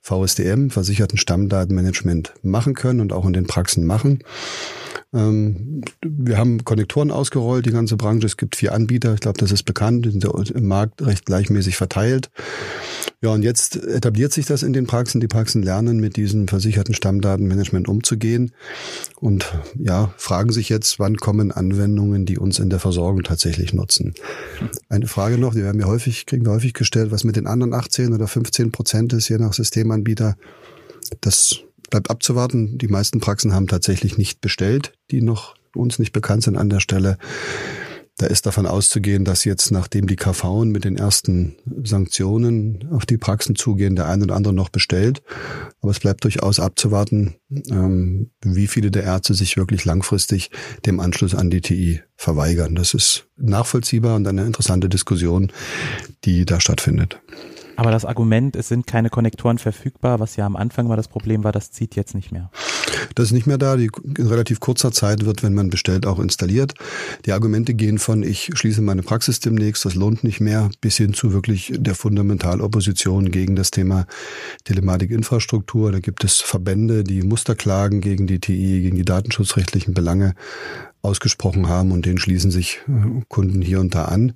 VSDM, 0.02 0.71
versicherten 0.71 1.18
Stammdatenmanagement, 1.18 2.35
machen 2.42 2.75
können 2.75 3.00
und 3.00 3.12
auch 3.12 3.26
in 3.26 3.33
den 3.33 3.47
Praxen 3.47 3.87
machen. 3.87 4.25
Ähm, 5.14 5.83
wir 6.04 6.37
haben 6.37 6.64
Konnektoren 6.64 7.11
ausgerollt, 7.11 7.64
die 7.64 7.71
ganze 7.71 7.97
Branche. 7.97 8.26
Es 8.26 8.37
gibt 8.37 8.56
vier 8.56 8.73
Anbieter. 8.73 9.14
Ich 9.14 9.21
glaube, 9.21 9.38
das 9.38 9.52
ist 9.52 9.62
bekannt. 9.62 10.04
Die 10.04 10.11
sind 10.11 10.25
im 10.25 10.66
Markt 10.66 11.06
recht 11.06 11.26
gleichmäßig 11.26 11.76
verteilt. 11.76 12.30
Ja, 13.23 13.30
und 13.30 13.42
jetzt 13.42 13.76
etabliert 13.76 14.32
sich 14.32 14.44
das 14.44 14.62
in 14.62 14.75
den 14.75 14.87
Praxen. 14.87 15.20
Die 15.23 15.28
Praxen 15.28 15.62
lernen, 15.62 16.00
mit 16.00 16.16
diesem 16.16 16.49
versicherten 16.49 16.94
Stammdatenmanagement 16.94 17.88
umzugehen 17.88 18.52
und 19.16 19.58
ja, 19.78 20.12
fragen 20.18 20.52
sich 20.52 20.68
jetzt, 20.68 20.99
wann 20.99 21.16
kommen 21.16 21.50
Anwendungen, 21.50 22.26
die 22.26 22.38
uns 22.38 22.58
in 22.58 22.68
der 22.68 22.78
Versorgung 22.78 23.23
tatsächlich 23.23 23.73
nutzen. 23.73 24.14
Eine 24.90 25.06
Frage 25.06 25.38
noch, 25.38 25.54
die 25.54 25.62
werden 25.62 25.78
wir 25.78 25.87
häufig, 25.87 26.26
kriegen 26.26 26.44
wir 26.44 26.52
häufig 26.52 26.75
gestellt, 26.75 27.11
was 27.11 27.25
mit 27.25 27.37
den 27.37 27.46
anderen 27.46 27.73
18 27.73 28.12
oder 28.12 28.28
15 28.28 28.70
Prozent 28.70 29.14
ist, 29.14 29.30
je 29.30 29.38
nach 29.38 29.54
Systemanbieter. 29.54 30.37
Das 31.23 31.61
bleibt 31.88 32.11
abzuwarten. 32.11 32.76
Die 32.76 32.88
meisten 32.88 33.20
Praxen 33.20 33.54
haben 33.54 33.66
tatsächlich 33.66 34.18
nicht 34.18 34.42
bestellt, 34.42 34.92
die 35.11 35.23
noch 35.23 35.54
uns 35.75 35.99
nicht 35.99 36.12
bekannt 36.12 36.42
sind 36.42 36.56
an 36.56 36.68
der 36.68 36.80
Stelle. 36.80 37.16
Da 38.18 38.26
ist 38.26 38.46
davon 38.46 38.66
auszugehen, 38.66 39.26
dass 39.26 39.44
jetzt, 39.44 39.70
nachdem 39.70 40.06
die 40.06 40.16
KV 40.16 40.64
mit 40.64 40.85
den 40.85 40.96
ersten 40.96 41.56
Sanktionen 41.85 42.88
auf 42.90 43.04
die 43.04 43.18
Praxen 43.18 43.56
zugehen, 43.56 43.94
der 43.94 44.06
eine 44.06 44.25
oder 44.25 44.37
andere 44.37 44.54
noch 44.54 44.70
bestellt. 44.70 45.23
Aber 45.82 45.90
es 45.90 46.00
bleibt 46.00 46.25
durchaus 46.25 46.58
abzuwarten, 46.58 47.35
ähm, 47.70 48.30
wie 48.42 48.68
viele 48.68 48.90
der 48.90 49.02
Ärzte 49.02 49.35
sich 49.35 49.58
wirklich 49.58 49.85
langfristig 49.85 50.50
dem 50.87 50.99
Anschluss 50.99 51.35
an 51.35 51.50
die 51.50 51.61
TI 51.61 52.00
verweigern. 52.16 52.75
Das 52.75 52.94
ist 52.94 53.28
nachvollziehbar 53.37 54.16
und 54.16 54.26
eine 54.26 54.46
interessante 54.46 54.88
Diskussion, 54.88 55.52
die 56.25 56.46
da 56.46 56.58
stattfindet. 56.58 57.20
Aber 57.76 57.90
das 57.90 58.06
Argument, 58.06 58.56
es 58.56 58.68
sind 58.68 58.87
keine 58.87 59.11
Konnektoren 59.11 59.58
verfügbar, 59.58 60.20
was 60.20 60.37
ja 60.37 60.46
am 60.46 60.56
Anfang 60.56 60.87
mal 60.87 60.96
das 60.96 61.08
Problem 61.08 61.44
war, 61.44 61.52
das 61.52 61.70
zieht 61.70 61.94
jetzt 61.94 62.14
nicht 62.14 62.32
mehr. 62.32 62.50
Das 63.14 63.26
ist 63.26 63.32
nicht 63.32 63.46
mehr 63.46 63.58
da. 63.58 63.76
Die 63.76 63.90
in 64.16 64.26
relativ 64.26 64.60
kurzer 64.60 64.92
Zeit 64.92 65.25
wird, 65.25 65.42
wenn 65.42 65.54
man 65.54 65.70
bestellt, 65.70 66.06
auch 66.06 66.18
installiert. 66.18 66.75
Die 67.25 67.32
Argumente 67.32 67.75
gehen 67.75 67.98
von, 67.98 68.22
ich 68.22 68.50
schließe 68.54 68.82
meine 68.82 69.02
Praxis 69.02 69.40
demnächst, 69.40 69.84
das 69.84 69.94
lohnt 69.94 70.25
nicht 70.25 70.40
mehr, 70.40 70.70
bis 70.80 70.96
hin 70.96 71.14
zu 71.14 71.32
wirklich 71.32 71.72
der 71.76 71.94
Fundamentalopposition 71.94 73.30
gegen 73.30 73.56
das 73.56 73.70
Thema 73.70 74.06
Telematikinfrastruktur. 74.64 75.92
Da 75.92 76.00
gibt 76.00 76.25
es 76.25 76.40
Verbände, 76.40 77.04
die 77.04 77.22
Musterklagen 77.22 78.00
gegen 78.00 78.26
die 78.26 78.40
TI, 78.40 78.82
gegen 78.82 78.96
die 78.96 79.04
datenschutzrechtlichen 79.04 79.94
Belange 79.94 80.34
ausgesprochen 81.02 81.68
haben 81.68 81.92
und 81.92 82.04
denen 82.04 82.18
schließen 82.18 82.50
sich 82.50 82.80
äh, 82.88 83.22
Kunden 83.28 83.62
hier 83.62 83.80
und 83.80 83.94
da 83.94 84.06
an. 84.06 84.34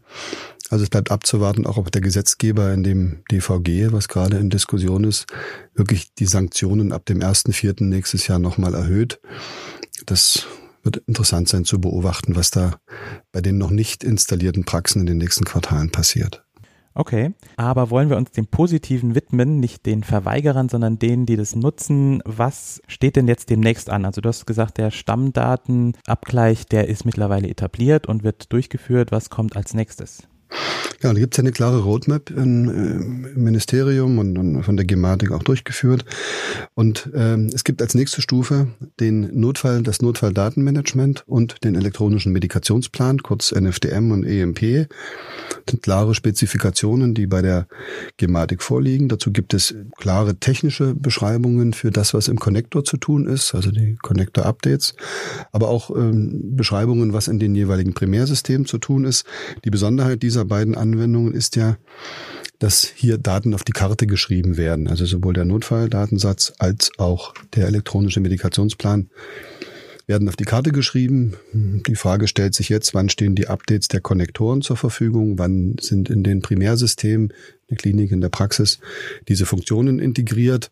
Also 0.70 0.84
es 0.84 0.90
bleibt 0.90 1.10
abzuwarten, 1.10 1.66
auch 1.66 1.76
ob 1.76 1.90
der 1.90 2.00
Gesetzgeber 2.00 2.72
in 2.72 2.84
dem 2.84 3.24
DVG, 3.30 3.90
was 3.90 4.06
gerade 4.06 4.38
in 4.38 4.50
Diskussion 4.50 5.02
ist, 5.02 5.26
wirklich 5.74 6.14
die 6.14 6.26
Sanktionen 6.26 6.92
ab 6.92 7.04
dem 7.06 7.18
1.4. 7.18 7.82
nächstes 7.82 8.28
Jahr 8.28 8.38
nochmal 8.38 8.74
erhöht. 8.74 9.20
Das 10.06 10.46
wird 10.84 10.98
interessant 11.08 11.48
sein 11.48 11.64
zu 11.64 11.80
beobachten, 11.80 12.36
was 12.36 12.52
da 12.52 12.76
bei 13.32 13.40
den 13.40 13.58
noch 13.58 13.70
nicht 13.70 14.04
installierten 14.04 14.64
Praxen 14.64 15.00
in 15.00 15.06
den 15.06 15.18
nächsten 15.18 15.44
Quartalen 15.44 15.90
passiert. 15.90 16.44
Okay, 16.94 17.34
aber 17.56 17.90
wollen 17.90 18.08
wir 18.08 18.16
uns 18.16 18.30
dem 18.30 18.46
Positiven 18.46 19.16
widmen, 19.16 19.58
nicht 19.58 19.86
den 19.86 20.04
Verweigerern, 20.04 20.68
sondern 20.68 21.00
denen, 21.00 21.26
die 21.26 21.36
das 21.36 21.56
nutzen. 21.56 22.22
Was 22.24 22.80
steht 22.86 23.16
denn 23.16 23.26
jetzt 23.26 23.50
demnächst 23.50 23.90
an? 23.90 24.04
Also 24.04 24.20
du 24.20 24.28
hast 24.28 24.46
gesagt, 24.46 24.78
der 24.78 24.92
Stammdatenabgleich, 24.92 26.66
der 26.66 26.88
ist 26.88 27.04
mittlerweile 27.04 27.48
etabliert 27.48 28.06
und 28.06 28.22
wird 28.22 28.52
durchgeführt. 28.52 29.10
Was 29.10 29.30
kommt 29.30 29.56
als 29.56 29.74
nächstes? 29.74 30.29
Ja, 31.02 31.14
da 31.14 31.18
gibt 31.18 31.32
es 31.32 31.38
ja 31.38 31.42
eine 31.42 31.52
klare 31.52 31.78
Roadmap 31.78 32.28
in, 32.28 32.68
äh, 32.68 33.32
im 33.32 33.44
Ministerium 33.44 34.18
und, 34.18 34.36
und, 34.36 34.62
von 34.62 34.76
der 34.76 34.84
Gematik 34.84 35.32
auch 35.32 35.42
durchgeführt. 35.42 36.04
Und 36.74 37.08
ähm, 37.14 37.48
es 37.54 37.64
gibt 37.64 37.80
als 37.80 37.94
nächste 37.94 38.20
Stufe 38.20 38.68
den 39.00 39.40
Notfall, 39.40 39.82
das 39.82 40.02
Notfalldatenmanagement 40.02 41.24
und 41.26 41.64
den 41.64 41.74
elektronischen 41.74 42.32
Medikationsplan, 42.32 43.22
kurz 43.22 43.50
NFDM 43.50 44.10
und 44.10 44.24
EMP. 44.24 44.88
Das 45.48 45.70
sind 45.70 45.82
klare 45.82 46.14
Spezifikationen, 46.14 47.14
die 47.14 47.26
bei 47.26 47.40
der 47.40 47.66
Gematik 48.18 48.62
vorliegen. 48.62 49.08
Dazu 49.08 49.32
gibt 49.32 49.54
es 49.54 49.74
klare 49.96 50.36
technische 50.36 50.94
Beschreibungen 50.94 51.72
für 51.72 51.90
das, 51.90 52.12
was 52.12 52.28
im 52.28 52.38
Connector 52.38 52.84
zu 52.84 52.98
tun 52.98 53.26
ist, 53.26 53.54
also 53.54 53.70
die 53.70 53.96
Connector-Updates, 54.02 54.94
aber 55.50 55.68
auch 55.68 55.96
ähm, 55.96 56.56
Beschreibungen, 56.56 57.14
was 57.14 57.26
in 57.26 57.38
den 57.38 57.54
jeweiligen 57.54 57.94
Primärsystemen 57.94 58.66
zu 58.66 58.76
tun 58.76 59.06
ist. 59.06 59.24
Die 59.64 59.70
Besonderheit 59.70 60.22
dieser 60.22 60.39
beiden 60.44 60.74
Anwendungen 60.74 61.32
ist 61.32 61.56
ja, 61.56 61.76
dass 62.58 62.84
hier 62.94 63.18
Daten 63.18 63.54
auf 63.54 63.64
die 63.64 63.72
Karte 63.72 64.06
geschrieben 64.06 64.56
werden. 64.56 64.86
Also 64.86 65.06
sowohl 65.06 65.34
der 65.34 65.46
Notfalldatensatz 65.46 66.52
als 66.58 66.92
auch 66.98 67.34
der 67.54 67.66
elektronische 67.66 68.20
Medikationsplan 68.20 69.08
werden 70.06 70.28
auf 70.28 70.36
die 70.36 70.44
Karte 70.44 70.72
geschrieben. 70.72 71.34
Die 71.54 71.94
Frage 71.94 72.28
stellt 72.28 72.54
sich 72.54 72.68
jetzt, 72.68 72.94
wann 72.94 73.08
stehen 73.08 73.34
die 73.34 73.46
Updates 73.46 73.88
der 73.88 74.00
Konnektoren 74.00 74.60
zur 74.60 74.76
Verfügung? 74.76 75.38
Wann 75.38 75.76
sind 75.80 76.10
in 76.10 76.22
den 76.22 76.42
Primärsystemen, 76.42 77.32
der 77.70 77.76
Klinik, 77.76 78.10
in 78.10 78.20
der 78.20 78.28
Praxis 78.28 78.80
diese 79.28 79.46
Funktionen 79.46 79.98
integriert? 79.98 80.70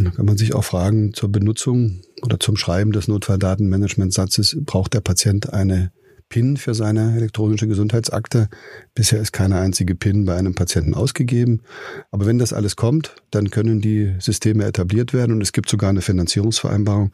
Da 0.00 0.10
kann 0.10 0.26
man 0.26 0.36
sich 0.36 0.54
auch 0.54 0.64
fragen, 0.64 1.12
zur 1.14 1.30
Benutzung 1.30 2.00
oder 2.22 2.40
zum 2.40 2.56
Schreiben 2.56 2.92
des 2.92 3.06
Notfalldatenmanagementsatzes 3.06 4.56
braucht 4.64 4.94
der 4.94 5.00
Patient 5.00 5.52
eine 5.52 5.92
PIN 6.28 6.56
für 6.56 6.74
seine 6.74 7.16
elektronische 7.16 7.66
Gesundheitsakte. 7.66 8.48
Bisher 8.94 9.20
ist 9.20 9.32
keine 9.32 9.58
einzige 9.58 9.94
PIN 9.94 10.24
bei 10.24 10.36
einem 10.36 10.54
Patienten 10.54 10.94
ausgegeben. 10.94 11.62
Aber 12.10 12.26
wenn 12.26 12.38
das 12.38 12.52
alles 12.52 12.76
kommt, 12.76 13.14
dann 13.30 13.50
können 13.50 13.80
die 13.80 14.14
Systeme 14.18 14.64
etabliert 14.64 15.12
werden 15.12 15.32
und 15.32 15.40
es 15.40 15.52
gibt 15.52 15.68
sogar 15.68 15.90
eine 15.90 16.02
Finanzierungsvereinbarung, 16.02 17.12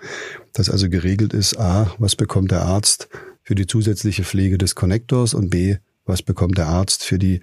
dass 0.53 0.71
also 0.71 0.89
geregelt 0.89 1.33
ist, 1.35 1.59
a, 1.59 1.95
was 1.99 2.17
bekommt 2.17 2.51
der 2.51 2.63
Arzt 2.63 3.09
für 3.43 3.55
die 3.55 3.67
zusätzliche 3.67 4.25
Pflege 4.25 4.59
des 4.59 4.75
Konnektors 4.75 5.35
und 5.35 5.51
b, 5.51 5.77
was 6.07 6.23
bekommt 6.23 6.59
der 6.59 6.67
Arzt 6.67 7.05
für 7.05 7.19
die 7.19 7.41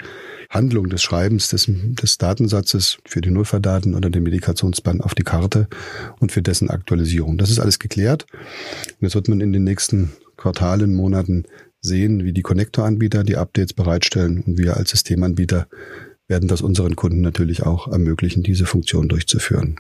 Handlung 0.50 0.90
des 0.90 1.02
Schreibens 1.02 1.50
des, 1.50 1.66
des 1.68 2.18
Datensatzes, 2.18 2.98
für 3.06 3.22
die 3.22 3.32
Notfalldaten 3.32 3.96
oder 3.96 4.10
den 4.10 4.24
Medikationsplan 4.24 5.02
auf 5.02 5.16
die 5.16 5.24
Karte 5.24 5.68
und 6.20 6.32
für 6.32 6.42
dessen 6.42 6.70
Aktualisierung. 6.70 7.38
Das 7.38 7.50
ist 7.50 7.60
alles 7.60 7.80
geklärt. 7.80 8.28
Jetzt 9.00 9.16
wird 9.16 9.30
man 9.30 9.42
in 9.42 9.54
den 9.54 9.64
nächsten 9.64 10.12
Quartalen, 10.42 10.96
Monaten 10.96 11.44
sehen, 11.82 12.24
wie 12.24 12.34
die 12.34 12.42
Connector-Anbieter 12.42 13.24
die 13.24 13.38
Updates 13.38 13.74
bereitstellen 13.74 14.42
und 14.42 14.58
wir 14.58 14.76
als 14.78 14.90
Systemanbieter 14.90 15.68
werden 16.28 16.48
das 16.48 16.62
unseren 16.62 16.96
Kunden 16.96 17.22
natürlich 17.22 17.64
auch 17.64 17.88
ermöglichen, 17.88 18.42
diese 18.42 18.66
Funktion 18.66 19.08
durchzuführen. 19.08 19.80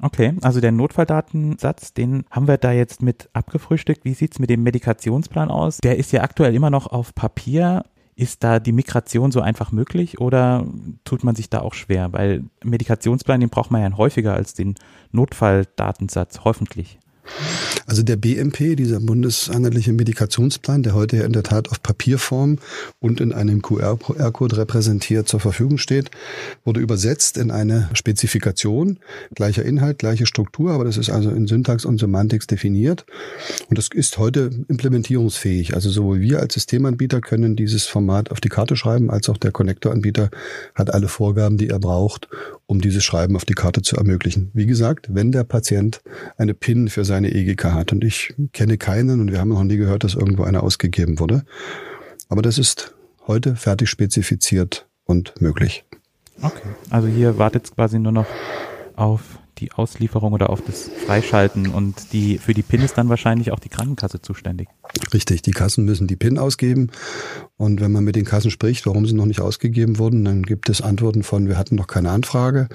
Okay, 0.00 0.32
also 0.40 0.60
der 0.60 0.72
Notfalldatensatz, 0.72 1.92
den 1.92 2.24
haben 2.30 2.48
wir 2.48 2.56
da 2.56 2.72
jetzt 2.72 3.02
mit 3.02 3.28
abgefrühstückt. 3.34 4.06
Wie 4.06 4.14
sieht's 4.14 4.38
mit 4.38 4.48
dem 4.48 4.62
Medikationsplan 4.62 5.50
aus? 5.50 5.76
Der 5.78 5.98
ist 5.98 6.12
ja 6.12 6.22
aktuell 6.22 6.54
immer 6.54 6.70
noch 6.70 6.86
auf 6.86 7.14
Papier. 7.14 7.84
Ist 8.16 8.42
da 8.42 8.60
die 8.60 8.72
Migration 8.72 9.30
so 9.30 9.42
einfach 9.42 9.72
möglich 9.72 10.20
oder 10.20 10.66
tut 11.04 11.22
man 11.22 11.34
sich 11.34 11.50
da 11.50 11.60
auch 11.60 11.74
schwer? 11.74 12.12
Weil 12.12 12.44
Medikationsplan, 12.64 13.40
den 13.40 13.50
braucht 13.50 13.70
man 13.70 13.82
ja 13.82 13.96
häufiger 13.96 14.32
als 14.32 14.54
den 14.54 14.74
Notfalldatensatz, 15.12 16.40
hoffentlich. 16.44 16.98
Also 17.86 18.02
der 18.02 18.16
BMP, 18.16 18.76
dieser 18.76 19.00
bundeseinheitliche 19.00 19.92
Medikationsplan, 19.92 20.82
der 20.82 20.94
heute 20.94 21.16
ja 21.16 21.24
in 21.24 21.32
der 21.32 21.42
Tat 21.42 21.70
auf 21.70 21.82
Papierform 21.82 22.58
und 23.00 23.20
in 23.20 23.32
einem 23.32 23.62
QR-Code 23.62 24.56
repräsentiert 24.58 25.28
zur 25.28 25.40
Verfügung 25.40 25.78
steht, 25.78 26.10
wurde 26.64 26.80
übersetzt 26.80 27.36
in 27.36 27.50
eine 27.50 27.90
Spezifikation, 27.94 28.98
gleicher 29.34 29.64
Inhalt, 29.64 29.98
gleiche 29.98 30.26
Struktur, 30.26 30.70
aber 30.72 30.84
das 30.84 30.96
ist 30.96 31.10
also 31.10 31.30
in 31.30 31.46
Syntax 31.46 31.84
und 31.84 31.98
Semantics 31.98 32.46
definiert 32.46 33.04
und 33.68 33.76
das 33.76 33.88
ist 33.92 34.18
heute 34.18 34.50
implementierungsfähig. 34.68 35.74
Also 35.74 35.90
sowohl 35.90 36.20
wir 36.20 36.40
als 36.40 36.54
Systemanbieter 36.54 37.20
können 37.20 37.56
dieses 37.56 37.86
Format 37.86 38.30
auf 38.30 38.40
die 38.40 38.48
Karte 38.48 38.76
schreiben, 38.76 39.10
als 39.10 39.28
auch 39.28 39.36
der 39.36 39.52
Connector-Anbieter 39.52 40.30
hat 40.74 40.94
alle 40.94 41.08
Vorgaben, 41.08 41.56
die 41.56 41.68
er 41.68 41.80
braucht, 41.80 42.28
um 42.66 42.80
dieses 42.80 43.02
Schreiben 43.02 43.34
auf 43.34 43.44
die 43.44 43.54
Karte 43.54 43.82
zu 43.82 43.96
ermöglichen. 43.96 44.50
Wie 44.54 44.66
gesagt, 44.66 45.08
wenn 45.12 45.32
der 45.32 45.44
Patient 45.44 46.02
eine 46.36 46.54
PIN 46.54 46.88
für 46.88 47.04
seine 47.20 47.34
EGK 47.34 47.64
hat 47.74 47.92
und 47.92 48.02
ich 48.02 48.34
kenne 48.52 48.78
keinen 48.78 49.20
und 49.20 49.30
wir 49.30 49.40
haben 49.40 49.50
noch 49.50 49.62
nie 49.62 49.76
gehört, 49.76 50.04
dass 50.04 50.14
irgendwo 50.14 50.44
eine 50.44 50.62
ausgegeben 50.62 51.18
wurde. 51.18 51.44
Aber 52.30 52.40
das 52.40 52.56
ist 52.56 52.94
heute 53.26 53.56
fertig 53.56 53.90
spezifiziert 53.90 54.86
und 55.04 55.38
möglich. 55.40 55.84
Okay, 56.40 56.68
also 56.88 57.08
hier 57.08 57.36
wartet 57.36 57.64
es 57.66 57.74
quasi 57.74 57.98
nur 57.98 58.12
noch 58.12 58.26
auf 58.96 59.38
die 59.60 59.72
Auslieferung 59.72 60.32
oder 60.32 60.50
auf 60.50 60.62
das 60.62 60.90
Freischalten 61.06 61.68
und 61.68 62.12
die 62.12 62.38
für 62.38 62.54
die 62.54 62.62
PIN 62.62 62.82
ist 62.82 62.96
dann 62.96 63.08
wahrscheinlich 63.08 63.52
auch 63.52 63.58
die 63.58 63.68
Krankenkasse 63.68 64.22
zuständig. 64.22 64.68
Richtig, 65.12 65.42
die 65.42 65.50
Kassen 65.50 65.84
müssen 65.84 66.06
die 66.06 66.16
PIN 66.16 66.38
ausgeben 66.38 66.90
und 67.56 67.80
wenn 67.80 67.92
man 67.92 68.04
mit 68.04 68.16
den 68.16 68.24
Kassen 68.24 68.50
spricht, 68.50 68.86
warum 68.86 69.06
sie 69.06 69.14
noch 69.14 69.26
nicht 69.26 69.40
ausgegeben 69.40 69.98
wurden, 69.98 70.24
dann 70.24 70.42
gibt 70.42 70.68
es 70.68 70.80
Antworten 70.80 71.22
von, 71.22 71.48
wir 71.48 71.58
hatten 71.58 71.74
noch 71.74 71.86
keine 71.86 72.10
Anfrage, 72.10 72.68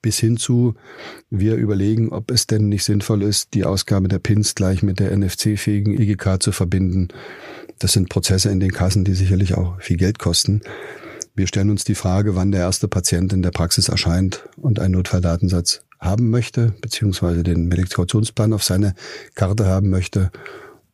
bis 0.00 0.18
hin 0.18 0.36
zu, 0.36 0.74
wir 1.28 1.56
überlegen, 1.56 2.10
ob 2.10 2.30
es 2.30 2.46
denn 2.46 2.68
nicht 2.68 2.84
sinnvoll 2.84 3.22
ist, 3.22 3.54
die 3.54 3.64
Ausgabe 3.64 4.08
der 4.08 4.18
PINs 4.18 4.54
gleich 4.54 4.82
mit 4.82 4.98
der 4.98 5.16
NFC-fähigen 5.16 6.00
IGK 6.00 6.42
zu 6.42 6.52
verbinden. 6.52 7.08
Das 7.78 7.92
sind 7.92 8.08
Prozesse 8.08 8.50
in 8.50 8.60
den 8.60 8.72
Kassen, 8.72 9.04
die 9.04 9.14
sicherlich 9.14 9.54
auch 9.54 9.80
viel 9.80 9.96
Geld 9.96 10.18
kosten. 10.18 10.62
Wir 11.34 11.46
stellen 11.46 11.70
uns 11.70 11.84
die 11.84 11.94
Frage, 11.94 12.34
wann 12.34 12.50
der 12.50 12.62
erste 12.62 12.88
Patient 12.88 13.32
in 13.32 13.42
der 13.42 13.52
Praxis 13.52 13.88
erscheint 13.88 14.48
und 14.56 14.80
einen 14.80 14.94
Notfalldatensatz 14.94 15.82
haben 16.00 16.30
möchte, 16.30 16.74
beziehungsweise 16.80 17.42
den 17.42 17.68
Medikationsplan 17.68 18.52
auf 18.52 18.64
seine 18.64 18.94
Karte 19.34 19.66
haben 19.66 19.90
möchte. 19.90 20.30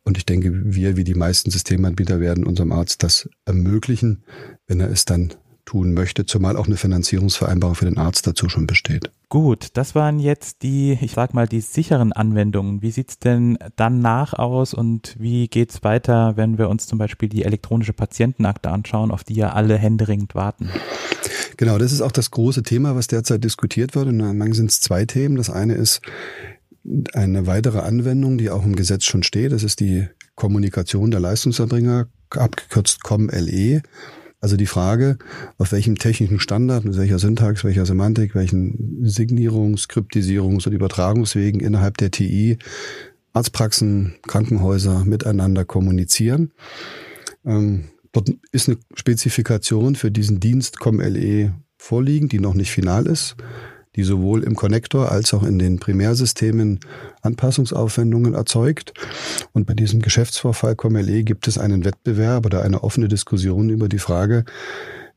Und 0.03 0.17
ich 0.17 0.25
denke, 0.25 0.51
wir, 0.53 0.95
wie 0.97 1.03
die 1.03 1.15
meisten 1.15 1.51
Systemanbieter, 1.51 2.19
werden 2.19 2.45
unserem 2.45 2.71
Arzt 2.71 3.03
das 3.03 3.29
ermöglichen, 3.45 4.23
wenn 4.67 4.79
er 4.79 4.89
es 4.89 5.05
dann 5.05 5.33
tun 5.67 5.93
möchte, 5.93 6.25
zumal 6.25 6.55
auch 6.55 6.65
eine 6.65 6.77
Finanzierungsvereinbarung 6.77 7.75
für 7.75 7.85
den 7.85 7.97
Arzt 7.97 8.25
dazu 8.25 8.49
schon 8.49 8.65
besteht. 8.67 9.11
Gut, 9.29 9.67
das 9.73 9.93
waren 9.95 10.17
jetzt 10.19 10.63
die, 10.63 10.97
ich 11.01 11.11
sag 11.11 11.33
mal, 11.33 11.47
die 11.47 11.59
sicheren 11.59 12.13
Anwendungen. 12.13 12.81
Wie 12.81 12.91
sieht's 12.91 13.19
denn 13.19 13.57
danach 13.75 14.33
aus 14.33 14.73
und 14.73 15.15
wie 15.19 15.49
geht's 15.49 15.83
weiter, 15.83 16.37
wenn 16.37 16.57
wir 16.57 16.69
uns 16.69 16.87
zum 16.87 16.97
Beispiel 16.97 17.27
die 17.27 17.43
elektronische 17.43 17.93
Patientenakte 17.93 18.71
anschauen, 18.71 19.11
auf 19.11 19.25
die 19.25 19.35
ja 19.35 19.51
alle 19.51 19.77
händeringend 19.77 20.33
warten? 20.33 20.69
Genau, 21.57 21.77
das 21.77 21.91
ist 21.91 22.01
auch 22.01 22.11
das 22.11 22.31
große 22.31 22.63
Thema, 22.63 22.95
was 22.95 23.07
derzeit 23.07 23.43
diskutiert 23.43 23.95
wird. 23.95 24.07
Und 24.07 24.19
dann 24.19 24.53
sind 24.53 24.69
es 24.69 24.79
zwei 24.79 25.05
Themen. 25.05 25.35
Das 25.35 25.49
eine 25.49 25.73
ist 25.73 26.01
eine 27.13 27.47
weitere 27.47 27.79
Anwendung, 27.79 28.37
die 28.37 28.49
auch 28.49 28.63
im 28.63 28.75
Gesetz 28.75 29.03
schon 29.05 29.23
steht. 29.23 29.51
Das 29.51 29.63
ist 29.63 29.79
die 29.79 30.07
Kommunikation 30.35 31.11
der 31.11 31.19
Leistungserbringer, 31.19 32.07
abgekürzt 32.29 33.03
COM-LE. 33.03 33.81
Also 34.39 34.55
die 34.55 34.67
Frage, 34.67 35.17
auf 35.57 35.71
welchem 35.71 35.95
technischen 35.95 36.39
Standard, 36.39 36.85
mit 36.85 36.95
welcher 36.95 37.17
Syntax, 37.17 37.63
welcher 37.63 37.87
Semantik, 37.87 38.35
welchen 38.35 39.03
Signierungs-, 39.03 39.89
Kryptisierungs- 39.89 40.67
und 40.67 40.73
Übertragungswegen 40.73 41.59
innerhalb 41.59 41.97
der 41.97 42.11
TI 42.11 42.59
Arztpraxen, 43.33 44.15
Krankenhäuser 44.27 45.05
miteinander 45.05 45.65
kommunizieren. 45.65 46.51
Ähm, 47.45 47.85
dort 48.11 48.29
ist 48.51 48.67
eine 48.67 48.77
Spezifikation 48.93 49.95
für 49.95 50.11
diesen 50.11 50.39
Dienst 50.39 50.79
COM-LE 50.79 51.53
vorliegend, 51.77 52.31
die 52.31 52.39
noch 52.39 52.53
nicht 52.53 52.71
final 52.71 53.05
ist 53.07 53.35
die 53.97 54.03
sowohl 54.03 54.43
im 54.43 54.55
Konnektor 54.55 55.11
als 55.11 55.33
auch 55.33 55.43
in 55.43 55.59
den 55.59 55.79
Primärsystemen 55.79 56.79
Anpassungsaufwendungen 57.23 58.35
erzeugt. 58.35 58.93
Und 59.53 59.65
bei 59.65 59.73
diesem 59.73 60.01
Geschäftsvorfall 60.01 60.75
ComLE 60.75 61.23
gibt 61.23 61.47
es 61.47 61.57
einen 61.57 61.83
Wettbewerb 61.83 62.45
oder 62.45 62.61
eine 62.61 62.83
offene 62.83 63.07
Diskussion 63.07 63.69
über 63.69 63.89
die 63.89 63.99
Frage, 63.99 64.45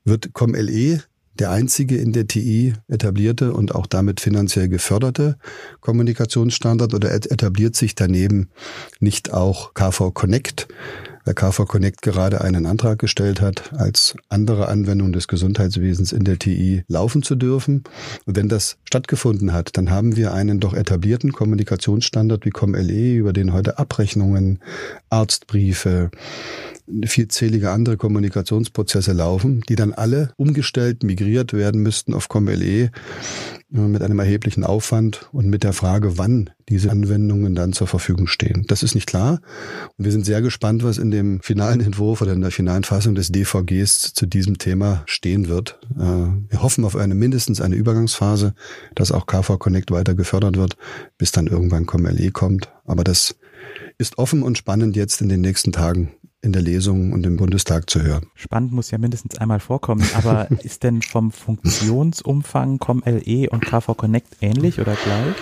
wird 0.05 0.33
ComLE 0.33 1.03
der 1.39 1.51
einzige 1.51 1.97
in 1.97 2.13
der 2.13 2.27
TI 2.27 2.75
etablierte 2.89 3.53
und 3.53 3.75
auch 3.75 3.87
damit 3.87 4.21
finanziell 4.21 4.69
geförderte 4.69 5.37
Kommunikationsstandard 5.81 6.93
oder 6.93 7.15
etabliert 7.15 7.77
sich 7.77 7.95
daneben 7.95 8.51
nicht 8.99 9.33
auch 9.33 9.73
KV 9.75 10.11
Connect, 10.13 10.69
weil 11.25 11.35
KV 11.35 11.67
Connect 11.67 12.03
gerade 12.03 12.41
einen 12.41 12.67
Antrag 12.67 12.99
gestellt 12.99 13.41
hat, 13.41 13.73
als 13.75 14.15
andere 14.29 14.69
Anwendung 14.69 15.13
des 15.13 15.29
Gesundheitswesens 15.29 16.13
in 16.13 16.25
der 16.25 16.39
TI 16.39 16.85
laufen 16.89 17.23
zu 17.23 17.35
dürfen. 17.35 17.85
Und 18.27 18.37
wenn 18.37 18.49
das 18.49 18.79
stattgefunden 18.85 19.53
hat, 19.53 19.77
dann 19.77 19.91
haben 19.91 20.17
wir 20.17 20.33
einen 20.33 20.61
doch 20.61 20.75
etablierten 20.75 21.33
Kommunikationsstandard 21.33 22.45
wie 22.45 22.51
ComLE, 22.51 23.15
über 23.15 23.33
den 23.33 23.53
heute 23.53 23.79
Abrechnungen, 23.79 24.61
Arztbriefe, 25.09 26.11
vielzählige 27.05 27.71
andere 27.71 27.97
Kommunikationsprozesse 27.97 29.13
laufen, 29.13 29.63
die 29.69 29.77
dann 29.77 29.93
alle 29.93 30.33
umgestellt, 30.37 31.03
migriert 31.03 31.53
werden 31.53 31.83
müssten 31.83 32.15
auf 32.15 32.29
ComLE 32.29 32.91
mit 33.71 34.03
einem 34.03 34.19
erheblichen 34.19 34.65
Aufwand 34.65 35.29
und 35.33 35.47
mit 35.47 35.63
der 35.63 35.73
Frage, 35.73 36.19
wann 36.19 36.51
diese 36.69 36.91
Anwendungen 36.91 37.55
dann 37.55 37.73
zur 37.73 37.87
Verfügung 37.87 38.27
stehen. 38.27 38.65
Das 38.67 38.83
ist 38.83 38.95
nicht 38.95 39.07
klar. 39.07 39.41
Und 39.97 40.05
wir 40.05 40.13
sind 40.13 40.25
sehr 40.25 40.43
gespannt, 40.43 40.83
was 40.83 40.99
in 40.99 41.11
dem 41.11 41.41
finalen 41.41 41.81
Entwurf 41.81 42.21
oder 42.21 42.33
in 42.33 42.41
der 42.41 42.51
finalen 42.51 42.85
Fassung 42.85 43.15
des 43.15 43.31
DVGs 43.31 44.13
zu 44.15 44.27
diesem 44.27 44.59
Thema 44.59 45.03
stehen 45.07 45.49
wird. 45.49 45.79
Äh, 45.97 46.03
wir 46.49 46.63
hoffen 46.63 46.85
auf 46.85 46.97
eine 46.97 47.15
mindestens 47.15 47.61
eine 47.61 47.77
Übergangsphase, 47.77 48.55
dass 48.95 49.13
auch 49.13 49.27
KV 49.27 49.59
Connect 49.59 49.91
weiter 49.93 50.15
gefördert 50.15 50.57
wird, 50.57 50.77
bis 51.17 51.31
dann 51.31 51.47
irgendwann 51.47 51.87
ComLE 51.87 52.33
kommt. 52.33 52.73
Aber 52.85 53.05
das 53.05 53.37
ist 53.99 54.19
offen 54.19 54.43
und 54.43 54.59
spannend 54.59 54.97
jetzt 54.97 55.21
in 55.21 55.29
den 55.29 55.41
nächsten 55.41 55.73
Tagen 55.73 56.13
in 56.43 56.53
der 56.53 56.63
Lesung 56.63 57.13
und 57.13 57.27
im 57.27 57.37
Bundestag 57.37 57.91
zu 57.91 58.03
hören. 58.03 58.27
Spannend 58.35 58.73
muss 58.73 58.91
ja 58.91 58.99
mindestens 58.99 59.37
einmal 59.39 59.61
vorkommen, 59.61 60.05
aber 60.15 60.51
ist 60.63 60.83
denn 60.83 61.03
vom 61.03 61.31
Funktionsumfang 61.33 62.79
ComLE 62.79 63.51
und 63.51 63.65
KV 63.65 63.95
Connect 63.95 64.37
ähnlich 64.41 64.81
oder 64.81 64.97
gleich? 64.97 65.37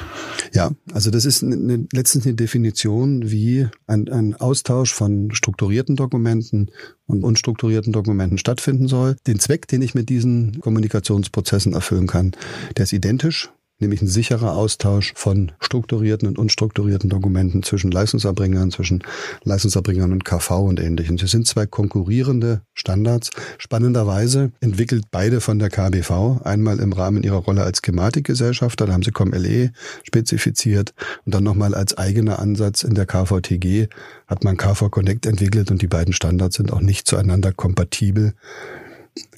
Ja, 0.52 0.72
also 0.92 1.10
das 1.10 1.24
ist 1.24 1.44
eine, 1.44 1.86
letztens 1.92 2.26
eine 2.26 2.34
Definition, 2.34 3.30
wie 3.30 3.68
ein, 3.86 4.08
ein 4.08 4.34
Austausch 4.34 4.92
von 4.92 5.30
strukturierten 5.32 5.94
Dokumenten 5.94 6.70
und 7.06 7.22
unstrukturierten 7.22 7.92
Dokumenten 7.92 8.38
stattfinden 8.38 8.88
soll. 8.88 9.16
Den 9.26 9.38
Zweck, 9.38 9.68
den 9.68 9.82
ich 9.82 9.94
mit 9.94 10.08
diesen 10.08 10.60
Kommunikationsprozessen 10.60 11.74
erfüllen 11.74 12.06
kann, 12.06 12.32
der 12.76 12.84
ist 12.84 12.92
identisch 12.92 13.50
nämlich 13.80 14.02
ein 14.02 14.08
sicherer 14.08 14.56
Austausch 14.56 15.12
von 15.14 15.52
strukturierten 15.60 16.26
und 16.28 16.38
unstrukturierten 16.38 17.10
Dokumenten 17.10 17.62
zwischen 17.62 17.90
Leistungserbringern, 17.90 18.70
zwischen 18.70 19.04
Leistungserbringern 19.44 20.12
und 20.12 20.24
KV 20.24 20.50
und 20.62 20.80
ähnlichem. 20.80 21.18
Sie 21.18 21.26
sind 21.26 21.46
zwei 21.46 21.66
konkurrierende 21.66 22.62
Standards. 22.74 23.30
Spannenderweise 23.58 24.52
entwickelt 24.60 25.04
beide 25.10 25.40
von 25.40 25.58
der 25.58 25.70
KBV, 25.70 26.42
einmal 26.42 26.80
im 26.80 26.92
Rahmen 26.92 27.22
ihrer 27.22 27.36
Rolle 27.36 27.62
als 27.62 27.82
Gematikgesellschafter, 27.82 28.86
da 28.86 28.92
haben 28.92 29.02
sie 29.02 29.12
COM-LE 29.12 29.70
spezifiziert 30.02 30.94
und 31.24 31.34
dann 31.34 31.44
nochmal 31.44 31.74
als 31.74 31.96
eigener 31.96 32.38
Ansatz 32.38 32.82
in 32.82 32.94
der 32.94 33.06
KVTG 33.06 33.88
hat 34.26 34.44
man 34.44 34.56
KV 34.56 34.90
Connect 34.90 35.26
entwickelt 35.26 35.70
und 35.70 35.82
die 35.82 35.86
beiden 35.86 36.12
Standards 36.12 36.56
sind 36.56 36.72
auch 36.72 36.80
nicht 36.80 37.06
zueinander 37.06 37.52
kompatibel. 37.52 38.34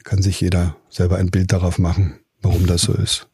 Kann 0.04 0.22
sich 0.22 0.40
jeder 0.40 0.76
selber 0.88 1.16
ein 1.16 1.30
Bild 1.30 1.52
darauf 1.52 1.78
machen, 1.78 2.14
warum 2.42 2.66
das 2.66 2.82
so 2.82 2.92
ist. 2.92 3.28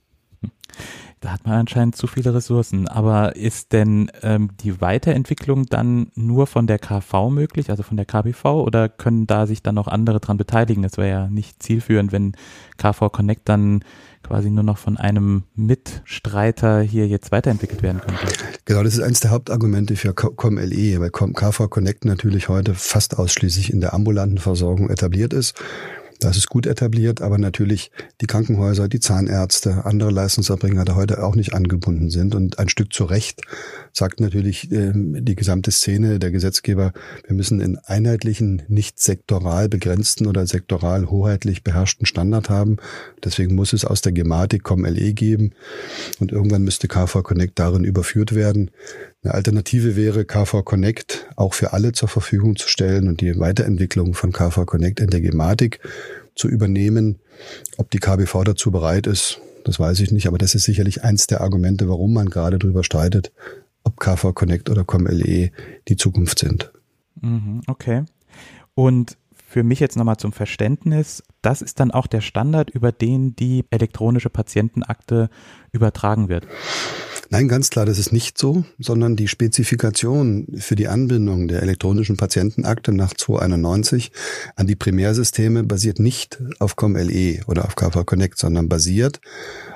Da 1.20 1.32
hat 1.32 1.46
man 1.46 1.54
anscheinend 1.54 1.96
zu 1.96 2.06
viele 2.06 2.34
Ressourcen. 2.34 2.88
Aber 2.88 3.36
ist 3.36 3.72
denn 3.72 4.10
ähm, 4.22 4.50
die 4.60 4.80
Weiterentwicklung 4.80 5.66
dann 5.66 6.12
nur 6.14 6.46
von 6.46 6.66
der 6.66 6.78
KV 6.78 7.30
möglich, 7.30 7.70
also 7.70 7.82
von 7.82 7.96
der 7.96 8.06
KBV, 8.06 8.44
oder 8.44 8.88
können 8.88 9.26
da 9.26 9.46
sich 9.46 9.62
dann 9.62 9.74
noch 9.74 9.88
andere 9.88 10.20
dran 10.20 10.36
beteiligen? 10.36 10.82
Das 10.82 10.98
wäre 10.98 11.08
ja 11.08 11.28
nicht 11.28 11.62
zielführend, 11.62 12.12
wenn 12.12 12.32
KV 12.76 13.10
Connect 13.10 13.48
dann 13.48 13.82
quasi 14.22 14.50
nur 14.50 14.64
noch 14.64 14.76
von 14.76 14.96
einem 14.96 15.44
Mitstreiter 15.54 16.80
hier 16.80 17.06
jetzt 17.06 17.32
weiterentwickelt 17.32 17.82
werden 17.82 18.00
könnte. 18.00 18.26
Genau, 18.64 18.82
das 18.82 18.94
ist 18.94 19.02
eines 19.02 19.20
der 19.20 19.30
Hauptargumente 19.30 19.96
für 19.96 20.12
ComLE, 20.14 21.00
weil 21.00 21.10
KV 21.10 21.68
Connect 21.70 22.04
natürlich 22.04 22.48
heute 22.48 22.74
fast 22.74 23.18
ausschließlich 23.18 23.72
in 23.72 23.80
der 23.80 23.94
ambulanten 23.94 24.38
Versorgung 24.38 24.90
etabliert 24.90 25.32
ist. 25.32 25.54
Das 26.20 26.36
ist 26.36 26.48
gut 26.48 26.66
etabliert, 26.66 27.20
aber 27.20 27.38
natürlich 27.38 27.90
die 28.20 28.26
Krankenhäuser, 28.26 28.88
die 28.88 29.00
Zahnärzte, 29.00 29.84
andere 29.84 30.10
Leistungserbringer 30.10 30.84
da 30.84 30.94
heute 30.94 31.22
auch 31.22 31.34
nicht 31.34 31.54
angebunden 31.54 32.10
sind. 32.10 32.34
Und 32.34 32.58
ein 32.58 32.68
Stück 32.68 32.92
zu 32.92 33.04
Recht 33.04 33.42
sagt 33.96 34.20
natürlich 34.20 34.70
äh, 34.70 34.92
die 34.94 35.34
gesamte 35.34 35.70
Szene, 35.70 36.18
der 36.18 36.30
Gesetzgeber, 36.30 36.92
wir 37.26 37.34
müssen 37.34 37.62
einen 37.62 37.78
einheitlichen, 37.78 38.62
nicht 38.68 38.98
sektoral 38.98 39.68
begrenzten 39.68 40.26
oder 40.26 40.46
sektoral 40.46 41.10
hoheitlich 41.10 41.64
beherrschten 41.64 42.06
Standard 42.06 42.50
haben. 42.50 42.76
Deswegen 43.24 43.54
muss 43.54 43.72
es 43.72 43.84
aus 43.84 44.02
der 44.02 44.12
Gematik 44.12 44.64
COM-LE 44.64 45.14
geben 45.14 45.52
und 46.20 46.30
irgendwann 46.30 46.62
müsste 46.62 46.88
KV 46.88 47.22
Connect 47.22 47.58
darin 47.58 47.84
überführt 47.84 48.34
werden. 48.34 48.70
Eine 49.22 49.34
Alternative 49.34 49.96
wäre, 49.96 50.24
KV 50.24 50.62
Connect 50.62 51.26
auch 51.36 51.54
für 51.54 51.72
alle 51.72 51.92
zur 51.92 52.08
Verfügung 52.08 52.56
zu 52.56 52.68
stellen 52.68 53.08
und 53.08 53.20
die 53.20 53.38
Weiterentwicklung 53.38 54.14
von 54.14 54.32
KV 54.32 54.66
Connect 54.66 55.00
in 55.00 55.08
der 55.08 55.22
Gematik 55.22 55.80
zu 56.34 56.48
übernehmen. 56.48 57.18
Ob 57.78 57.90
die 57.90 57.98
KBV 57.98 58.44
dazu 58.44 58.70
bereit 58.70 59.06
ist, 59.06 59.40
das 59.64 59.80
weiß 59.80 59.98
ich 60.00 60.12
nicht, 60.12 60.28
aber 60.28 60.38
das 60.38 60.54
ist 60.54 60.64
sicherlich 60.64 61.02
eins 61.02 61.26
der 61.26 61.40
Argumente, 61.40 61.88
warum 61.88 62.12
man 62.12 62.30
gerade 62.30 62.58
darüber 62.58 62.84
streitet, 62.84 63.32
ob 63.86 64.00
KV 64.00 64.34
Connect 64.34 64.68
oder 64.68 64.84
ComLE 64.84 65.52
die 65.88 65.96
Zukunft 65.96 66.40
sind. 66.40 66.72
Mhm, 67.20 67.62
okay. 67.68 68.04
Und 68.74 69.16
für 69.48 69.62
mich 69.62 69.80
jetzt 69.80 69.96
nochmal 69.96 70.16
zum 70.16 70.32
Verständnis, 70.32 71.22
das 71.40 71.62
ist 71.62 71.78
dann 71.78 71.92
auch 71.92 72.08
der 72.08 72.20
Standard, 72.20 72.68
über 72.68 72.90
den 72.90 73.36
die 73.36 73.64
elektronische 73.70 74.28
Patientenakte 74.28 75.30
übertragen 75.72 76.28
wird. 76.28 76.46
Nein, 77.30 77.48
ganz 77.48 77.70
klar, 77.70 77.86
das 77.86 77.98
ist 77.98 78.12
nicht 78.12 78.38
so, 78.38 78.64
sondern 78.78 79.16
die 79.16 79.28
Spezifikation 79.28 80.46
für 80.58 80.76
die 80.76 80.88
Anbindung 80.88 81.48
der 81.48 81.62
elektronischen 81.62 82.16
Patientenakte 82.16 82.92
nach 82.92 83.14
291 83.14 84.12
an 84.54 84.66
die 84.66 84.76
Primärsysteme 84.76 85.64
basiert 85.64 85.98
nicht 85.98 86.42
auf 86.58 86.76
COMLE 86.76 87.40
oder 87.46 87.64
auf 87.64 87.74
KV 87.74 88.04
Connect, 88.04 88.38
sondern 88.38 88.68
basiert 88.68 89.20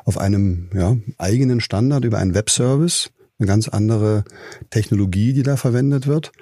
auf 0.04 0.18
einem 0.18 0.68
ja, 0.74 0.96
eigenen 1.18 1.60
Standard 1.60 2.04
über 2.04 2.18
einen 2.18 2.34
Webservice, 2.34 3.10
eine 3.40 3.46
ganz 3.46 3.68
andere 3.68 4.24
Technologie, 4.70 5.32
die 5.32 5.42
da 5.42 5.56
verwendet 5.56 6.06
wird. 6.06 6.32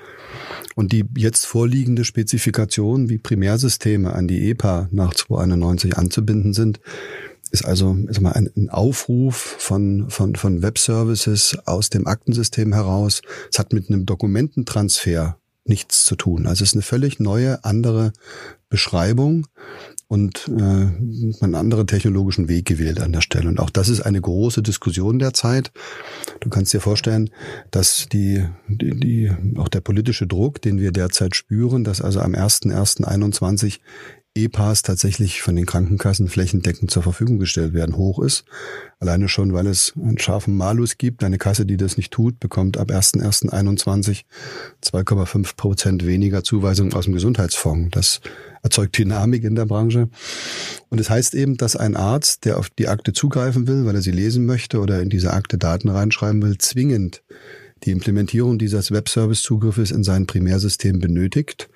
Und 0.75 0.93
die 0.93 1.05
jetzt 1.17 1.47
vorliegende 1.47 2.05
Spezifikation, 2.05 3.09
wie 3.09 3.19
Primärsysteme 3.19 4.13
an 4.13 4.29
die 4.29 4.51
EPA 4.51 4.89
nach 4.91 5.15
291 5.15 5.97
anzubinden 5.97 6.53
sind, 6.53 6.81
ist 7.51 7.65
also 7.65 7.97
ist 8.09 8.21
mal 8.21 8.33
ein, 8.33 8.69
Aufruf 8.69 9.57
von, 9.59 10.11
von, 10.11 10.37
von 10.37 10.63
Webservices 10.63 11.57
aus 11.65 11.89
dem 11.89 12.07
Aktensystem 12.07 12.75
heraus. 12.75 13.23
Es 13.51 13.59
hat 13.59 13.73
mit 13.73 13.89
einem 13.89 14.05
Dokumententransfer 14.05 15.39
nichts 15.65 16.05
zu 16.05 16.17
tun. 16.17 16.47
Also 16.47 16.63
es 16.63 16.71
ist 16.71 16.75
eine 16.75 16.83
völlig 16.83 17.21
neue, 17.21 17.65
andere 17.65 18.13
Beschreibung 18.69 19.47
und 20.09 20.49
äh, 20.49 20.63
einen 21.45 21.55
anderen 21.55 21.87
technologischen 21.87 22.49
Weg 22.49 22.65
gewählt 22.65 23.01
an 23.01 23.13
der 23.13 23.21
Stelle. 23.21 23.49
Und 23.49 23.61
auch 23.61 23.69
das 23.69 23.91
ist 23.91 24.01
eine 24.01 24.21
große 24.21 24.63
Diskussion 24.63 25.19
derzeit. 25.19 25.71
Du 26.41 26.49
kannst 26.49 26.73
dir 26.73 26.81
vorstellen, 26.81 27.29
dass 27.71 28.09
die, 28.11 28.45
die, 28.69 28.99
die 28.99 29.31
auch 29.59 29.69
der 29.69 29.83
politische 29.83 30.27
Druck, 30.27 30.63
den 30.63 30.81
wir 30.81 30.93
derzeit 30.93 31.37
spüren, 31.37 31.85
dass 31.85 32.01
also 32.01 32.21
am 32.21 32.35
1.1.21 32.35 33.81
E-Pass 34.45 34.83
tatsächlich 34.83 35.43
von 35.43 35.57
den 35.57 35.67
Krankenkassen 35.67 36.29
flächendeckend 36.29 36.91
zur 36.91 37.03
Verfügung 37.03 37.39
gestellt 37.39 37.75
werden, 37.75 37.97
hoch 37.97 38.21
ist. 38.21 38.45
Alleine 39.01 39.29
schon, 39.29 39.53
weil 39.53 39.67
es 39.67 39.93
einen 39.97 40.19
scharfen 40.19 40.57
Malus 40.57 40.99
gibt. 40.99 41.25
Eine 41.25 41.39
Kasse, 41.39 41.67
die 41.67 41.77
das 41.77 41.97
nicht 41.97 42.13
tut, 42.13 42.41
bekommt 42.41 42.79
ab 42.79 42.91
1.1.21 42.91 44.25
2,5 44.83 45.57
Prozent 45.57 46.07
weniger 46.07 46.43
Zuweisungen 46.43 46.95
aus 46.95 47.05
dem 47.05 47.15
Gesundheitsfonds. 47.15 47.91
Das 47.93 48.21
erzeugt 48.63 48.97
Dynamik 48.99 49.45
in 49.45 49.55
der 49.55 49.67
Branche. 49.67 50.09
Und 50.89 51.01
es 51.01 51.09
das 51.09 51.11
heißt 51.11 51.35
eben, 51.35 51.57
dass 51.57 51.77
ein 51.77 51.97
Arzt, 51.97 52.45
der 52.45 52.59
auf 52.59 52.71
die 52.71 52.89
Akte 52.89 53.13
zugreifen 53.13 53.67
will, 53.67 53.85
weil 53.87 53.95
er 53.95 54.03
sie 54.03 54.11
lesen 54.11 54.47
möchte 54.47 54.81
oder 54.81 55.01
in 55.01 55.11
diese 55.11 55.33
Akte 55.33 55.59
Daten 55.59 55.89
reinschreiben 55.89 56.43
will, 56.43 56.59
zwingend 56.59 57.23
die 57.85 57.91
Implementierung 57.93 58.59
dieses 58.59 58.91
Webservice-Zugriffes 58.91 59.91
in 59.91 60.03
sein 60.03 60.27
Primärsystem 60.27 60.99
benötigt 60.99 61.69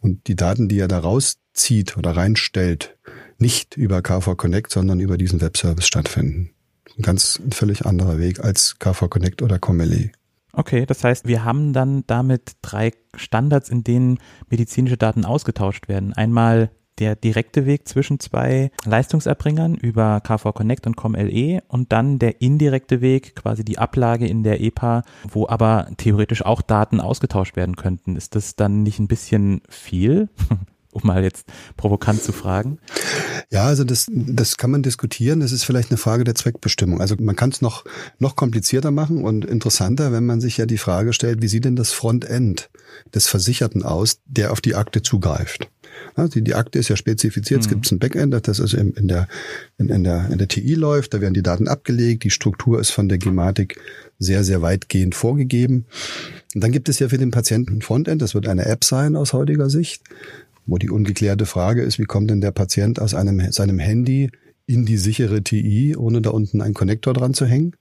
und 0.00 0.26
die 0.26 0.36
Daten, 0.36 0.68
die 0.68 0.78
er 0.78 0.88
da 0.88 0.98
rauszieht 0.98 1.96
oder 1.96 2.16
reinstellt, 2.16 2.96
nicht 3.38 3.76
über 3.76 4.02
KV 4.02 4.36
Connect, 4.36 4.70
sondern 4.70 5.00
über 5.00 5.16
diesen 5.16 5.40
Webservice 5.40 5.86
stattfinden. 5.86 6.50
Ein 6.98 7.02
ganz 7.02 7.38
ein 7.38 7.52
völlig 7.52 7.86
anderer 7.86 8.18
Weg 8.18 8.40
als 8.40 8.78
KV 8.78 9.08
Connect 9.08 9.42
oder 9.42 9.58
Comele. 9.58 10.10
Okay, 10.52 10.84
das 10.84 11.04
heißt, 11.04 11.28
wir 11.28 11.44
haben 11.44 11.72
dann 11.72 12.04
damit 12.06 12.52
drei 12.60 12.92
Standards, 13.14 13.68
in 13.68 13.84
denen 13.84 14.18
medizinische 14.48 14.96
Daten 14.96 15.24
ausgetauscht 15.24 15.88
werden. 15.88 16.12
Einmal 16.12 16.70
der 17.00 17.16
direkte 17.16 17.66
Weg 17.66 17.88
zwischen 17.88 18.20
zwei 18.20 18.70
Leistungserbringern 18.84 19.74
über 19.74 20.20
KV 20.20 20.52
Connect 20.52 20.86
und 20.86 20.96
ComLE 20.96 21.62
und 21.68 21.92
dann 21.92 22.18
der 22.18 22.40
indirekte 22.40 23.00
Weg, 23.00 23.34
quasi 23.34 23.64
die 23.64 23.78
Ablage 23.78 24.26
in 24.26 24.42
der 24.42 24.60
EPA, 24.60 25.02
wo 25.28 25.48
aber 25.48 25.88
theoretisch 25.96 26.44
auch 26.44 26.62
Daten 26.62 27.00
ausgetauscht 27.00 27.56
werden 27.56 27.76
könnten. 27.76 28.16
Ist 28.16 28.36
das 28.36 28.54
dann 28.54 28.82
nicht 28.82 28.98
ein 28.98 29.08
bisschen 29.08 29.62
viel? 29.68 30.28
um 30.92 31.02
mal 31.04 31.22
jetzt 31.22 31.46
provokant 31.76 32.22
zu 32.22 32.32
fragen? 32.32 32.78
Ja, 33.50 33.64
also 33.64 33.84
das, 33.84 34.06
das 34.10 34.56
kann 34.56 34.70
man 34.70 34.82
diskutieren. 34.82 35.40
Das 35.40 35.52
ist 35.52 35.64
vielleicht 35.64 35.90
eine 35.90 35.98
Frage 35.98 36.24
der 36.24 36.34
Zweckbestimmung. 36.34 37.00
Also 37.00 37.16
man 37.18 37.36
kann 37.36 37.50
es 37.50 37.60
noch, 37.60 37.84
noch 38.18 38.36
komplizierter 38.36 38.90
machen 38.90 39.24
und 39.24 39.44
interessanter, 39.44 40.12
wenn 40.12 40.26
man 40.26 40.40
sich 40.40 40.56
ja 40.56 40.66
die 40.66 40.78
Frage 40.78 41.12
stellt, 41.12 41.42
wie 41.42 41.48
sieht 41.48 41.64
denn 41.64 41.76
das 41.76 41.92
Frontend 41.92 42.70
des 43.14 43.26
Versicherten 43.26 43.82
aus, 43.82 44.20
der 44.26 44.52
auf 44.52 44.60
die 44.60 44.74
Akte 44.74 45.02
zugreift? 45.02 45.68
Die, 46.34 46.42
die 46.42 46.54
Akte 46.54 46.78
ist 46.78 46.88
ja 46.88 46.96
spezifiziert. 46.96 47.60
Mhm. 47.60 47.62
Es 47.62 47.68
gibt 47.68 47.92
ein 47.92 47.98
Backend, 47.98 48.34
das 48.46 48.60
also 48.60 48.76
in, 48.76 48.92
in, 48.92 49.08
der, 49.08 49.28
in, 49.78 49.88
in, 49.88 50.04
der, 50.04 50.28
in 50.30 50.38
der 50.38 50.48
TI 50.48 50.74
läuft. 50.74 51.14
Da 51.14 51.20
werden 51.20 51.34
die 51.34 51.42
Daten 51.42 51.68
abgelegt. 51.68 52.24
Die 52.24 52.30
Struktur 52.30 52.80
ist 52.80 52.90
von 52.90 53.08
der 53.08 53.18
Gematik 53.18 53.80
sehr, 54.18 54.44
sehr 54.44 54.62
weitgehend 54.62 55.14
vorgegeben. 55.14 55.86
Und 56.54 56.62
dann 56.62 56.72
gibt 56.72 56.88
es 56.88 56.98
ja 56.98 57.08
für 57.08 57.18
den 57.18 57.30
Patienten 57.30 57.78
ein 57.78 57.82
Frontend. 57.82 58.22
Das 58.22 58.34
wird 58.34 58.48
eine 58.48 58.66
App 58.66 58.84
sein 58.84 59.16
aus 59.16 59.32
heutiger 59.32 59.70
Sicht, 59.70 60.02
wo 60.70 60.78
die 60.78 60.88
ungeklärte 60.90 61.46
Frage 61.46 61.82
ist, 61.82 61.98
wie 61.98 62.04
kommt 62.04 62.30
denn 62.30 62.40
der 62.40 62.52
Patient 62.52 63.00
aus 63.00 63.12
einem, 63.12 63.50
seinem 63.50 63.80
Handy 63.80 64.30
in 64.66 64.86
die 64.86 64.98
sichere 64.98 65.42
TI, 65.42 65.96
ohne 65.96 66.22
da 66.22 66.30
unten 66.30 66.62
einen 66.62 66.74
Konnektor 66.74 67.12
dran 67.12 67.34
zu 67.34 67.44
hängen. 67.44 67.74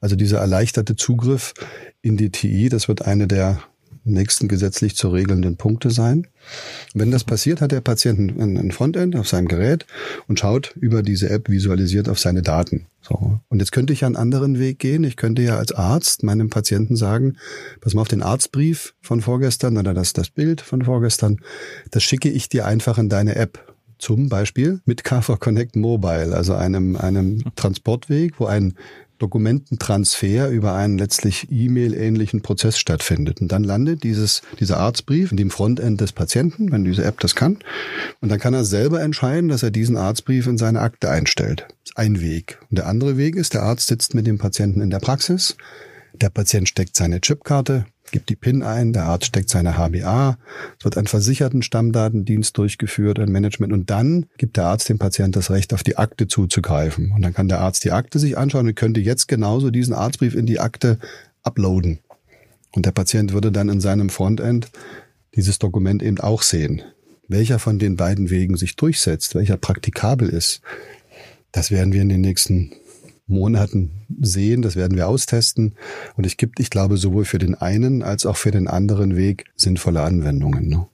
Also 0.00 0.14
dieser 0.14 0.38
erleichterte 0.38 0.96
Zugriff 0.96 1.54
in 2.02 2.18
die 2.18 2.30
TI, 2.30 2.68
das 2.68 2.88
wird 2.88 3.02
eine 3.02 3.26
der 3.26 3.62
nächsten 4.04 4.48
gesetzlich 4.48 4.96
zu 4.96 5.08
regelnden 5.08 5.56
Punkte 5.56 5.90
sein. 5.90 6.26
Wenn 6.92 7.10
das 7.10 7.24
passiert, 7.24 7.60
hat 7.60 7.72
der 7.72 7.80
Patient 7.80 8.38
ein 8.38 8.70
Frontend 8.70 9.16
auf 9.16 9.28
seinem 9.28 9.48
Gerät 9.48 9.86
und 10.28 10.38
schaut 10.38 10.74
über 10.76 11.02
diese 11.02 11.30
App 11.30 11.48
visualisiert 11.48 12.08
auf 12.08 12.18
seine 12.18 12.42
Daten. 12.42 12.86
So. 13.00 13.40
Und 13.48 13.58
jetzt 13.58 13.72
könnte 13.72 13.92
ich 13.92 14.04
einen 14.04 14.16
anderen 14.16 14.58
Weg 14.58 14.78
gehen. 14.78 15.04
Ich 15.04 15.16
könnte 15.16 15.42
ja 15.42 15.58
als 15.58 15.72
Arzt 15.72 16.22
meinem 16.22 16.50
Patienten 16.50 16.96
sagen, 16.96 17.36
pass 17.80 17.94
mal 17.94 18.02
auf 18.02 18.08
den 18.08 18.22
Arztbrief 18.22 18.94
von 19.00 19.20
vorgestern 19.20 19.76
oder 19.76 19.94
das, 19.94 20.12
das 20.12 20.30
Bild 20.30 20.60
von 20.60 20.82
vorgestern, 20.82 21.38
das 21.90 22.02
schicke 22.02 22.30
ich 22.30 22.48
dir 22.48 22.66
einfach 22.66 22.98
in 22.98 23.08
deine 23.08 23.36
App. 23.36 23.74
Zum 23.98 24.28
Beispiel 24.28 24.80
mit 24.84 25.04
KV 25.04 25.38
Connect 25.38 25.76
Mobile, 25.76 26.34
also 26.34 26.54
einem, 26.54 26.96
einem 26.96 27.44
Transportweg, 27.56 28.40
wo 28.40 28.46
ein 28.46 28.74
Dokumententransfer 29.24 30.50
über 30.50 30.74
einen 30.74 30.98
letztlich 30.98 31.48
E-Mail-ähnlichen 31.50 32.42
Prozess 32.42 32.78
stattfindet. 32.78 33.40
Und 33.40 33.50
dann 33.52 33.64
landet 33.64 34.02
dieses, 34.02 34.42
dieser 34.60 34.76
Arztbrief 34.76 35.30
in 35.30 35.38
dem 35.38 35.50
Frontend 35.50 36.02
des 36.02 36.12
Patienten, 36.12 36.70
wenn 36.70 36.84
diese 36.84 37.04
App 37.04 37.20
das 37.20 37.34
kann. 37.34 37.58
Und 38.20 38.28
dann 38.28 38.38
kann 38.38 38.52
er 38.52 38.66
selber 38.66 39.00
entscheiden, 39.00 39.48
dass 39.48 39.62
er 39.62 39.70
diesen 39.70 39.96
Arztbrief 39.96 40.46
in 40.46 40.58
seine 40.58 40.80
Akte 40.80 41.08
einstellt. 41.08 41.66
Das 41.68 41.92
ist 41.92 41.96
ein 41.96 42.20
Weg. 42.20 42.58
Und 42.68 42.76
der 42.76 42.86
andere 42.86 43.16
Weg 43.16 43.34
ist, 43.34 43.54
der 43.54 43.62
Arzt 43.62 43.86
sitzt 43.86 44.14
mit 44.14 44.26
dem 44.26 44.36
Patienten 44.36 44.82
in 44.82 44.90
der 44.90 45.00
Praxis. 45.00 45.56
Der 46.12 46.28
Patient 46.28 46.68
steckt 46.68 46.94
seine 46.94 47.22
Chipkarte 47.22 47.86
gibt 48.14 48.28
die 48.28 48.36
PIN 48.36 48.62
ein, 48.62 48.92
der 48.92 49.06
Arzt 49.06 49.26
steckt 49.26 49.50
seine 49.50 49.76
HBA, 49.76 50.38
es 50.78 50.84
wird 50.84 50.96
ein 50.96 51.08
versicherten 51.08 51.62
Stammdatendienst 51.62 52.56
durchgeführt, 52.56 53.18
ein 53.18 53.32
Management 53.32 53.72
und 53.72 53.90
dann 53.90 54.26
gibt 54.38 54.56
der 54.56 54.66
Arzt 54.66 54.88
dem 54.88 55.00
Patienten 55.00 55.32
das 55.32 55.50
Recht, 55.50 55.74
auf 55.74 55.82
die 55.82 55.98
Akte 55.98 56.28
zuzugreifen. 56.28 57.10
Und 57.10 57.22
dann 57.22 57.34
kann 57.34 57.48
der 57.48 57.60
Arzt 57.60 57.82
die 57.82 57.90
Akte 57.90 58.20
sich 58.20 58.38
anschauen 58.38 58.68
und 58.68 58.76
könnte 58.76 59.00
jetzt 59.00 59.26
genauso 59.26 59.72
diesen 59.72 59.94
Arztbrief 59.94 60.36
in 60.36 60.46
die 60.46 60.60
Akte 60.60 61.00
uploaden. 61.42 61.98
Und 62.70 62.86
der 62.86 62.92
Patient 62.92 63.32
würde 63.32 63.50
dann 63.50 63.68
in 63.68 63.80
seinem 63.80 64.10
Frontend 64.10 64.70
dieses 65.34 65.58
Dokument 65.58 66.00
eben 66.00 66.20
auch 66.20 66.42
sehen. 66.42 66.82
Welcher 67.26 67.58
von 67.58 67.80
den 67.80 67.96
beiden 67.96 68.30
Wegen 68.30 68.56
sich 68.56 68.76
durchsetzt, 68.76 69.34
welcher 69.34 69.56
praktikabel 69.56 70.28
ist, 70.28 70.60
das 71.50 71.72
werden 71.72 71.92
wir 71.92 72.02
in 72.02 72.10
den 72.10 72.20
nächsten 72.20 72.70
Monaten 73.26 74.06
sehen. 74.20 74.62
Das 74.62 74.76
werden 74.76 74.96
wir 74.96 75.08
austesten. 75.08 75.74
Und 76.16 76.26
es 76.26 76.36
gibt, 76.36 76.60
ich 76.60 76.70
glaube, 76.70 76.96
sowohl 76.96 77.24
für 77.24 77.38
den 77.38 77.54
einen 77.54 78.02
als 78.02 78.26
auch 78.26 78.36
für 78.36 78.50
den 78.50 78.68
anderen 78.68 79.16
Weg 79.16 79.46
sinnvolle 79.56 80.02
Anwendungen. 80.02 80.68
Ne? 80.68 80.86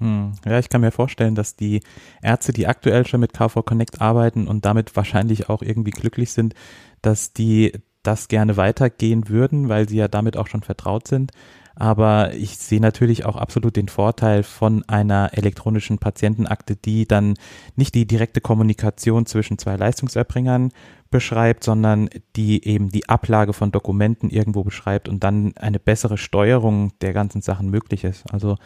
Hm. 0.00 0.32
Ja, 0.44 0.58
ich 0.58 0.68
kann 0.68 0.80
mir 0.80 0.92
vorstellen, 0.92 1.34
dass 1.34 1.56
die 1.56 1.80
Ärzte, 2.22 2.52
die 2.52 2.66
aktuell 2.66 3.06
schon 3.06 3.20
mit 3.20 3.32
KV 3.32 3.62
Connect 3.64 4.00
arbeiten 4.00 4.46
und 4.46 4.64
damit 4.64 4.94
wahrscheinlich 4.96 5.48
auch 5.48 5.62
irgendwie 5.62 5.90
glücklich 5.90 6.32
sind, 6.32 6.54
dass 7.02 7.32
die 7.32 7.72
das 8.02 8.28
gerne 8.28 8.56
weitergehen 8.56 9.28
würden, 9.28 9.68
weil 9.68 9.88
sie 9.88 9.96
ja 9.96 10.08
damit 10.08 10.36
auch 10.36 10.46
schon 10.46 10.62
vertraut 10.62 11.08
sind. 11.08 11.32
Aber 11.74 12.34
ich 12.34 12.58
sehe 12.58 12.80
natürlich 12.80 13.24
auch 13.24 13.36
absolut 13.36 13.76
den 13.76 13.86
Vorteil 13.86 14.42
von 14.42 14.82
einer 14.88 15.30
elektronischen 15.32 15.98
Patientenakte, 15.98 16.74
die 16.74 17.06
dann 17.06 17.34
nicht 17.76 17.94
die 17.94 18.04
direkte 18.04 18.40
Kommunikation 18.40 19.26
zwischen 19.26 19.58
zwei 19.58 19.76
Leistungserbringern 19.76 20.72
beschreibt, 21.10 21.64
sondern 21.64 22.08
die 22.36 22.66
eben 22.66 22.90
die 22.90 23.08
Ablage 23.08 23.52
von 23.52 23.72
Dokumenten 23.72 24.30
irgendwo 24.30 24.62
beschreibt 24.62 25.08
und 25.08 25.24
dann 25.24 25.56
eine 25.56 25.78
bessere 25.78 26.18
Steuerung 26.18 26.92
der 27.00 27.12
ganzen 27.12 27.42
Sachen 27.42 27.70
möglich 27.70 28.04
ist. 28.04 28.24
Also 28.32 28.56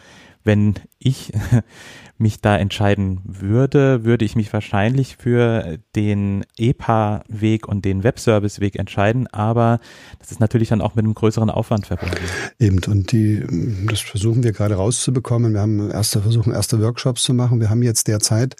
wenn 0.43 0.75
ich 0.99 1.33
mich 2.17 2.41
da 2.41 2.57
entscheiden 2.57 3.21
würde, 3.25 4.03
würde 4.03 4.23
ich 4.23 4.35
mich 4.35 4.51
wahrscheinlich 4.53 5.17
für 5.17 5.77
den 5.95 6.45
EPA-Weg 6.57 7.67
und 7.67 7.85
den 7.85 8.03
Webservice-Weg 8.03 8.77
entscheiden, 8.77 9.27
aber 9.27 9.79
das 10.19 10.31
ist 10.31 10.39
natürlich 10.39 10.69
dann 10.69 10.81
auch 10.81 10.95
mit 10.95 11.05
einem 11.05 11.15
größeren 11.15 11.49
Aufwand 11.49 11.87
verbunden. 11.87 12.15
Eben, 12.59 12.79
und 12.87 13.11
die, 13.11 13.43
das 13.89 13.99
versuchen 13.99 14.43
wir 14.43 14.53
gerade 14.53 14.75
rauszubekommen. 14.75 15.53
Wir 15.53 15.61
haben 15.61 15.91
erste 15.91 16.21
versuchen, 16.21 16.53
erste 16.53 16.81
Workshops 16.81 17.23
zu 17.23 17.33
machen. 17.33 17.59
Wir 17.59 17.69
haben 17.69 17.83
jetzt 17.83 18.07
derzeit 18.07 18.55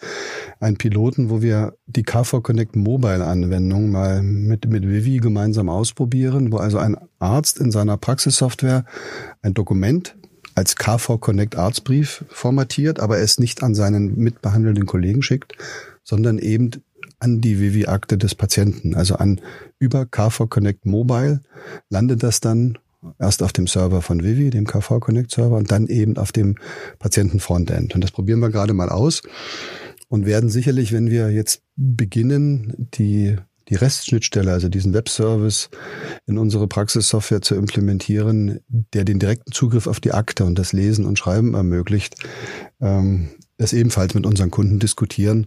einen 0.60 0.76
Piloten, 0.76 1.30
wo 1.30 1.40
wir 1.40 1.74
die 1.86 2.02
KV 2.02 2.42
Connect 2.42 2.76
Mobile-Anwendung 2.76 3.90
mal 3.90 4.22
mit, 4.22 4.68
mit 4.68 4.86
Vivi 4.86 5.18
gemeinsam 5.18 5.68
ausprobieren, 5.68 6.52
wo 6.52 6.58
also 6.58 6.78
ein 6.78 6.96
Arzt 7.18 7.58
in 7.58 7.70
seiner 7.70 7.96
Praxissoftware 7.96 8.84
ein 9.42 9.54
Dokument 9.54 10.16
als 10.54 10.76
KV 10.76 11.18
Connect 11.18 11.56
Arztbrief 11.56 12.24
formatiert, 12.28 13.00
aber 13.00 13.18
es 13.18 13.38
nicht 13.38 13.62
an 13.62 13.74
seinen 13.74 14.16
mitbehandelnden 14.16 14.86
Kollegen 14.86 15.22
schickt, 15.22 15.54
sondern 16.02 16.38
eben 16.38 16.70
an 17.18 17.40
die 17.40 17.60
Vivi-Akte 17.60 18.18
des 18.18 18.34
Patienten, 18.34 18.94
also 18.94 19.16
an 19.16 19.40
über 19.78 20.06
KV 20.06 20.46
Connect 20.48 20.86
Mobile 20.86 21.40
landet 21.88 22.22
das 22.22 22.40
dann 22.40 22.78
erst 23.18 23.42
auf 23.42 23.52
dem 23.52 23.66
Server 23.66 24.02
von 24.02 24.22
Vivi, 24.22 24.50
dem 24.50 24.66
KV 24.66 25.00
Connect 25.00 25.30
Server 25.30 25.56
und 25.56 25.70
dann 25.70 25.86
eben 25.88 26.16
auf 26.16 26.32
dem 26.32 26.56
Patienten 26.98 27.40
Frontend. 27.40 27.94
Und 27.94 28.02
das 28.02 28.10
probieren 28.10 28.40
wir 28.40 28.50
gerade 28.50 28.72
mal 28.74 28.88
aus 28.88 29.22
und 30.08 30.26
werden 30.26 30.50
sicherlich, 30.50 30.92
wenn 30.92 31.10
wir 31.10 31.30
jetzt 31.30 31.62
beginnen, 31.76 32.88
die 32.94 33.36
die 33.68 33.74
Restschnittstelle, 33.74 34.52
also 34.52 34.68
diesen 34.68 34.92
Webservice 34.94 35.70
in 36.26 36.38
unsere 36.38 36.68
Praxissoftware 36.68 37.42
zu 37.42 37.54
implementieren, 37.54 38.60
der 38.68 39.04
den 39.04 39.18
direkten 39.18 39.52
Zugriff 39.52 39.86
auf 39.86 40.00
die 40.00 40.12
Akte 40.12 40.44
und 40.44 40.58
das 40.58 40.72
Lesen 40.72 41.06
und 41.06 41.18
Schreiben 41.18 41.54
ermöglicht, 41.54 42.16
ähm, 42.80 43.30
das 43.56 43.72
ebenfalls 43.72 44.14
mit 44.14 44.26
unseren 44.26 44.50
Kunden 44.50 44.78
diskutieren. 44.78 45.46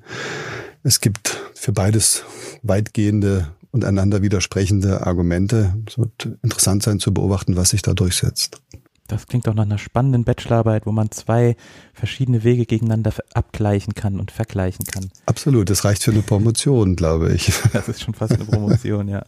Es 0.84 1.02
gibt 1.02 1.38
für 1.54 1.74
beides 1.74 2.24
weitgehende 2.64 3.50
und 3.72 3.86
einander 3.86 4.22
widersprechende 4.22 5.06
Argumente. 5.06 5.76
Es 5.88 5.98
wird 5.98 6.38
interessant 6.42 6.84
sein 6.84 7.00
zu 7.00 7.14
beobachten, 7.14 7.56
was 7.56 7.72
sich 7.72 7.82
da 7.82 7.94
durchsetzt. 7.94 8.62
Das 9.08 9.28
klingt 9.28 9.48
doch 9.48 9.54
nach 9.54 9.64
einer 9.64 9.78
spannenden 9.78 10.24
Bachelorarbeit, 10.24 10.86
wo 10.86 10.92
man 10.92 11.12
zwei 11.12 11.56
verschiedene 11.94 12.44
Wege 12.44 12.66
gegeneinander 12.66 13.14
abgleichen 13.34 13.96
kann 13.96 14.20
und 14.20 14.32
vergleichen 14.32 14.86
kann. 14.86 15.10
Absolut, 15.26 15.70
das 15.70 15.86
reicht 15.86 16.04
für 16.04 16.12
eine 16.12 16.22
Promotion, 16.22 16.96
glaube 16.96 17.34
ich. 17.34 17.52
Das 17.74 17.90
ist 17.90 18.02
schon 18.02 18.14
fast 18.14 18.34
eine 18.34 18.46
Promotion, 18.46 19.08
ja. 19.08 19.24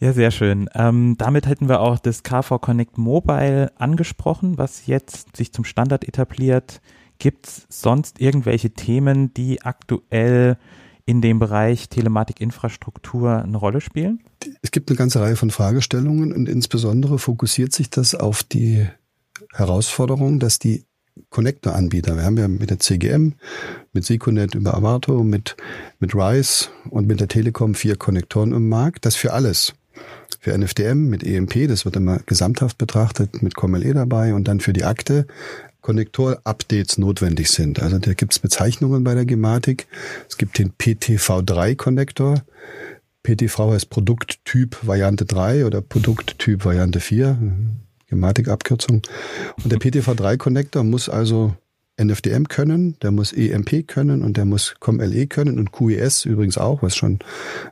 Ja, 0.00 0.12
sehr 0.12 0.30
schön. 0.30 0.68
Ähm, 0.74 1.16
damit 1.18 1.46
hätten 1.46 1.68
wir 1.68 1.80
auch 1.80 1.98
das 1.98 2.22
KV 2.22 2.60
Connect 2.60 2.98
Mobile 2.98 3.72
angesprochen, 3.76 4.56
was 4.58 4.86
jetzt 4.86 5.36
sich 5.36 5.52
zum 5.52 5.64
Standard 5.64 6.06
etabliert. 6.06 6.80
Gibt 7.18 7.48
es 7.48 7.66
sonst 7.68 8.20
irgendwelche 8.20 8.70
Themen, 8.70 9.34
die 9.34 9.62
aktuell 9.62 10.56
in 11.08 11.22
dem 11.22 11.38
Bereich 11.38 11.88
Telematikinfrastruktur 11.88 13.42
eine 13.42 13.56
Rolle 13.56 13.80
spielen? 13.80 14.20
Es 14.60 14.70
gibt 14.70 14.90
eine 14.90 14.98
ganze 14.98 15.22
Reihe 15.22 15.36
von 15.36 15.50
Fragestellungen 15.50 16.34
und 16.34 16.50
insbesondere 16.50 17.18
fokussiert 17.18 17.72
sich 17.72 17.88
das 17.88 18.14
auf 18.14 18.42
die 18.42 18.86
Herausforderung, 19.54 20.38
dass 20.38 20.58
die 20.58 20.84
Connector-Anbieter, 21.30 22.16
wir 22.16 22.24
haben 22.24 22.36
ja 22.36 22.46
mit 22.46 22.68
der 22.68 22.78
CGM, 22.78 23.32
mit 23.94 24.04
Seconet 24.04 24.54
über 24.54 24.74
Avato, 24.74 25.24
mit, 25.24 25.56
mit 25.98 26.14
RISE 26.14 26.68
und 26.90 27.06
mit 27.06 27.20
der 27.20 27.28
Telekom 27.28 27.74
vier 27.74 27.96
Konnektoren 27.96 28.52
im 28.52 28.68
Markt, 28.68 29.06
das 29.06 29.16
für 29.16 29.32
alles. 29.32 29.72
Für 30.40 30.56
NFDM 30.56 31.08
mit 31.08 31.24
EMP, 31.24 31.68
das 31.68 31.86
wird 31.86 31.96
immer 31.96 32.18
gesamthaft 32.26 32.76
betrachtet, 32.76 33.42
mit 33.42 33.54
COMLE 33.54 33.94
dabei 33.94 34.34
und 34.34 34.46
dann 34.46 34.60
für 34.60 34.74
die 34.74 34.84
Akte 34.84 35.26
Konnektor-Updates 35.88 36.98
notwendig 36.98 37.48
sind. 37.48 37.80
Also 37.80 37.98
da 37.98 38.12
gibt 38.12 38.34
es 38.34 38.38
Bezeichnungen 38.38 39.04
bei 39.04 39.14
der 39.14 39.24
Gematik. 39.24 39.86
Es 40.28 40.36
gibt 40.36 40.58
den 40.58 40.72
PTV3-Konnektor. 40.72 42.42
PTV 43.22 43.72
heißt 43.72 43.88
Produkttyp 43.88 44.76
Variante 44.82 45.24
3 45.24 45.64
oder 45.64 45.80
Produkttyp 45.80 46.66
Variante 46.66 47.00
4. 47.00 47.38
Gematik-Abkürzung. 48.08 49.00
Und 49.64 49.72
der 49.72 49.78
PTV3-Konnektor 49.78 50.84
muss 50.84 51.08
also 51.08 51.56
NFDM 52.00 52.44
können, 52.44 52.96
der 53.02 53.10
muss 53.10 53.32
EMP 53.32 53.86
können 53.88 54.22
und 54.22 54.36
der 54.36 54.44
muss 54.44 54.76
COM-LE 54.78 55.26
können 55.26 55.58
und 55.58 55.72
QES 55.72 56.24
übrigens 56.24 56.56
auch, 56.56 56.82
was 56.82 56.96
schon, 56.96 57.18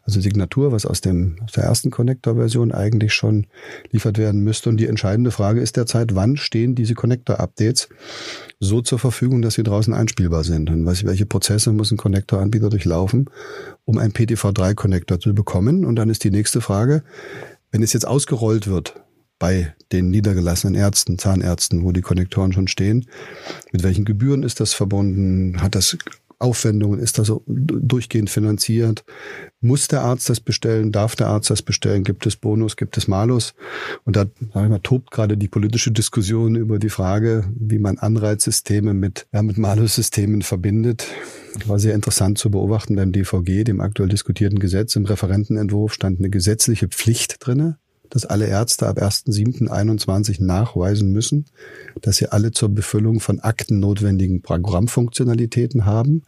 also 0.03 0.21
Signatur, 0.21 0.73
was 0.73 0.85
aus, 0.85 1.01
dem, 1.01 1.37
aus 1.45 1.53
der 1.53 1.65
ersten 1.65 1.91
Connector-Version 1.91 2.73
eigentlich 2.73 3.15
schon 3.15 3.47
liefert 3.93 4.19
werden 4.19 4.41
müsste. 4.43 4.69
Und 4.69 4.79
die 4.79 4.87
entscheidende 4.87 5.31
Frage 5.31 5.61
ist 5.61 5.77
derzeit, 5.77 6.15
wann 6.15 6.37
stehen 6.37 6.75
diese 6.75 6.95
Connector-Updates 6.95 7.89
so 8.59 8.81
zur 8.81 8.99
Verfügung, 8.99 9.43
dass 9.43 9.55
sie 9.55 9.63
draußen 9.63 9.95
einspielbar 9.95 10.43
sind? 10.43 10.71
Und 10.71 10.85
was, 10.87 11.05
welche 11.05 11.27
Prozesse 11.27 11.73
muss 11.73 11.93
ein 11.93 11.97
Connector-Anbieter 11.97 12.69
durchlaufen, 12.69 13.31
um 13.85 13.99
einen 13.99 14.13
PTV3-Connector 14.13 15.21
zu 15.21 15.35
bekommen? 15.35 15.85
Und 15.85 15.97
dann 15.97 16.11
ist 16.11 16.25
die 16.25 16.31
nächste 16.33 16.61
Frage, 16.61 17.05
wenn 17.71 17.83
es 17.83 17.93
jetzt 17.93 18.07
ausgerollt 18.07 18.67
wird, 18.67 18.95
bei 19.39 19.75
den 19.93 20.11
niedergelassenen 20.11 20.75
Ärzten, 20.75 21.19
Zahnärzten, 21.19 21.85
wo 21.85 21.93
die 21.93 22.01
Konnektoren 22.01 22.53
schon 22.53 22.69
stehen. 22.69 23.07
Mit 23.73 23.83
welchen 23.83 24.05
Gebühren 24.05 24.43
ist 24.43 24.61
das 24.61 24.75
verbunden? 24.75 25.61
Hat 25.61 25.75
das 25.75 25.97
Aufwendungen? 26.39 27.01
Ist 27.01 27.19
das 27.19 27.33
durchgehend 27.47 28.29
finanziert? 28.29 29.05
Muss 29.61 29.89
der 29.89 30.03
Arzt 30.03 30.29
das 30.29 30.41
bestellen? 30.41 30.93
Darf 30.93 31.17
der 31.17 31.29
Arzt 31.29 31.51
das 31.51 31.63
bestellen? 31.63 32.05
Gibt 32.05 32.27
es 32.27 32.37
Bonus? 32.37 32.77
Gibt 32.77 32.97
es 32.99 33.09
Malus? 33.09 33.55
Und 34.05 34.17
da 34.17 34.27
sag 34.53 34.65
ich 34.65 34.71
mal, 34.71 34.81
tobt 34.81 35.11
gerade 35.11 35.37
die 35.37 35.49
politische 35.49 35.93
Diskussion 35.93 36.57
über 36.57 36.79
die 36.79 36.91
Frage, 36.91 37.45
wie 37.59 37.79
man 37.79 37.99
Anreizsysteme 37.99 38.93
mit, 38.93 39.27
ja, 39.33 39.43
mit 39.43 39.57
Malus-Systemen 39.57 40.43
verbindet. 40.43 41.07
War 41.65 41.79
sehr 41.79 41.95
interessant 41.95 42.37
zu 42.37 42.51
beobachten 42.51 42.97
beim 42.97 43.13
DVG, 43.13 43.65
dem 43.65 43.81
aktuell 43.81 44.11
diskutierten 44.11 44.59
Gesetz. 44.59 44.95
Im 44.95 45.07
Referentenentwurf 45.07 45.95
stand 45.95 46.19
eine 46.19 46.29
gesetzliche 46.29 46.89
Pflicht 46.89 47.37
drinne, 47.41 47.79
dass 48.11 48.25
alle 48.25 48.47
Ärzte 48.47 48.87
ab 48.87 49.01
1.7.21 49.01 50.43
nachweisen 50.43 51.13
müssen, 51.13 51.47
dass 52.01 52.17
sie 52.17 52.31
alle 52.31 52.53
zur 52.53 52.69
Befüllung 52.69 53.21
von 53.21 53.41
Akten 53.41 53.81
notwendigen 53.81 54.43
Programmfunktionalitäten 54.43 55.85
haben. 55.85 56.23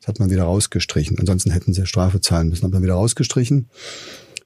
Das 0.00 0.08
hat 0.08 0.18
man 0.18 0.30
wieder 0.30 0.44
rausgestrichen. 0.44 1.18
Ansonsten 1.18 1.50
hätten 1.50 1.74
sie 1.74 1.86
Strafe 1.86 2.20
zahlen 2.20 2.48
müssen. 2.48 2.64
Hat 2.64 2.72
man 2.72 2.82
wieder 2.82 2.94
rausgestrichen. 2.94 3.68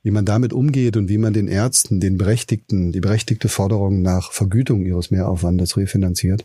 Wie 0.03 0.11
man 0.11 0.25
damit 0.25 0.53
umgeht 0.53 0.97
und 0.97 1.09
wie 1.09 1.19
man 1.19 1.33
den 1.33 1.49
Ärzten, 1.49 2.01
den 2.01 2.19
Berechtigten, 2.19 2.93
die 2.93 3.01
berechtigte 3.01 3.49
Forderung 3.49 4.03
nach 4.03 4.33
Vergütung 4.33 4.85
ihres 4.85 5.11
Mehraufwandes 5.11 5.77
refinanziert, 5.77 6.45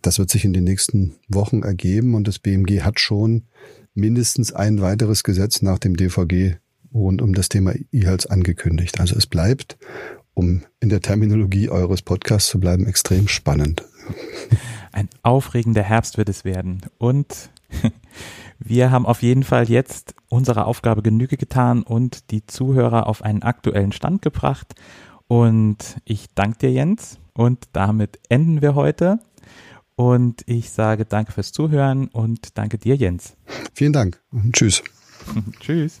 das 0.00 0.18
wird 0.18 0.30
sich 0.30 0.44
in 0.44 0.52
den 0.52 0.64
nächsten 0.64 1.14
Wochen 1.28 1.62
ergeben 1.62 2.14
und 2.14 2.28
das 2.28 2.38
BMG 2.38 2.82
hat 2.82 3.00
schon 3.00 3.44
mindestens 3.94 4.52
ein 4.52 4.80
weiteres 4.80 5.24
Gesetz 5.24 5.62
nach 5.62 5.78
dem 5.78 5.96
DVG 5.96 6.56
rund 6.94 7.20
um 7.20 7.34
das 7.34 7.48
Thema 7.48 7.74
E-Health 7.92 8.30
angekündigt. 8.30 9.00
Also 9.00 9.16
es 9.16 9.26
bleibt, 9.26 9.76
um 10.32 10.62
in 10.80 10.88
der 10.88 11.00
Terminologie 11.00 11.68
eures 11.68 12.02
Podcasts 12.02 12.48
zu 12.48 12.60
bleiben, 12.60 12.86
extrem 12.86 13.28
spannend. 13.28 13.84
Ein 14.92 15.08
aufregender 15.22 15.82
Herbst 15.82 16.18
wird 16.18 16.28
es 16.28 16.44
werden. 16.44 16.82
Und 16.98 17.50
wir 18.58 18.90
haben 18.90 19.06
auf 19.06 19.22
jeden 19.22 19.42
Fall 19.42 19.68
jetzt 19.68 20.14
unserer 20.28 20.66
Aufgabe 20.66 21.02
Genüge 21.02 21.36
getan 21.36 21.82
und 21.82 22.30
die 22.30 22.46
Zuhörer 22.46 23.06
auf 23.06 23.22
einen 23.22 23.42
aktuellen 23.42 23.92
Stand 23.92 24.22
gebracht. 24.22 24.74
Und 25.26 25.96
ich 26.04 26.26
danke 26.34 26.58
dir, 26.58 26.72
Jens. 26.72 27.18
Und 27.32 27.64
damit 27.72 28.20
enden 28.28 28.62
wir 28.62 28.74
heute. 28.74 29.18
Und 29.96 30.42
ich 30.46 30.70
sage 30.70 31.04
danke 31.04 31.32
fürs 31.32 31.52
Zuhören 31.52 32.08
und 32.08 32.58
danke 32.58 32.78
dir, 32.78 32.96
Jens. 32.96 33.36
Vielen 33.74 33.92
Dank. 33.92 34.20
Tschüss. 34.52 34.82
Tschüss. 35.60 36.00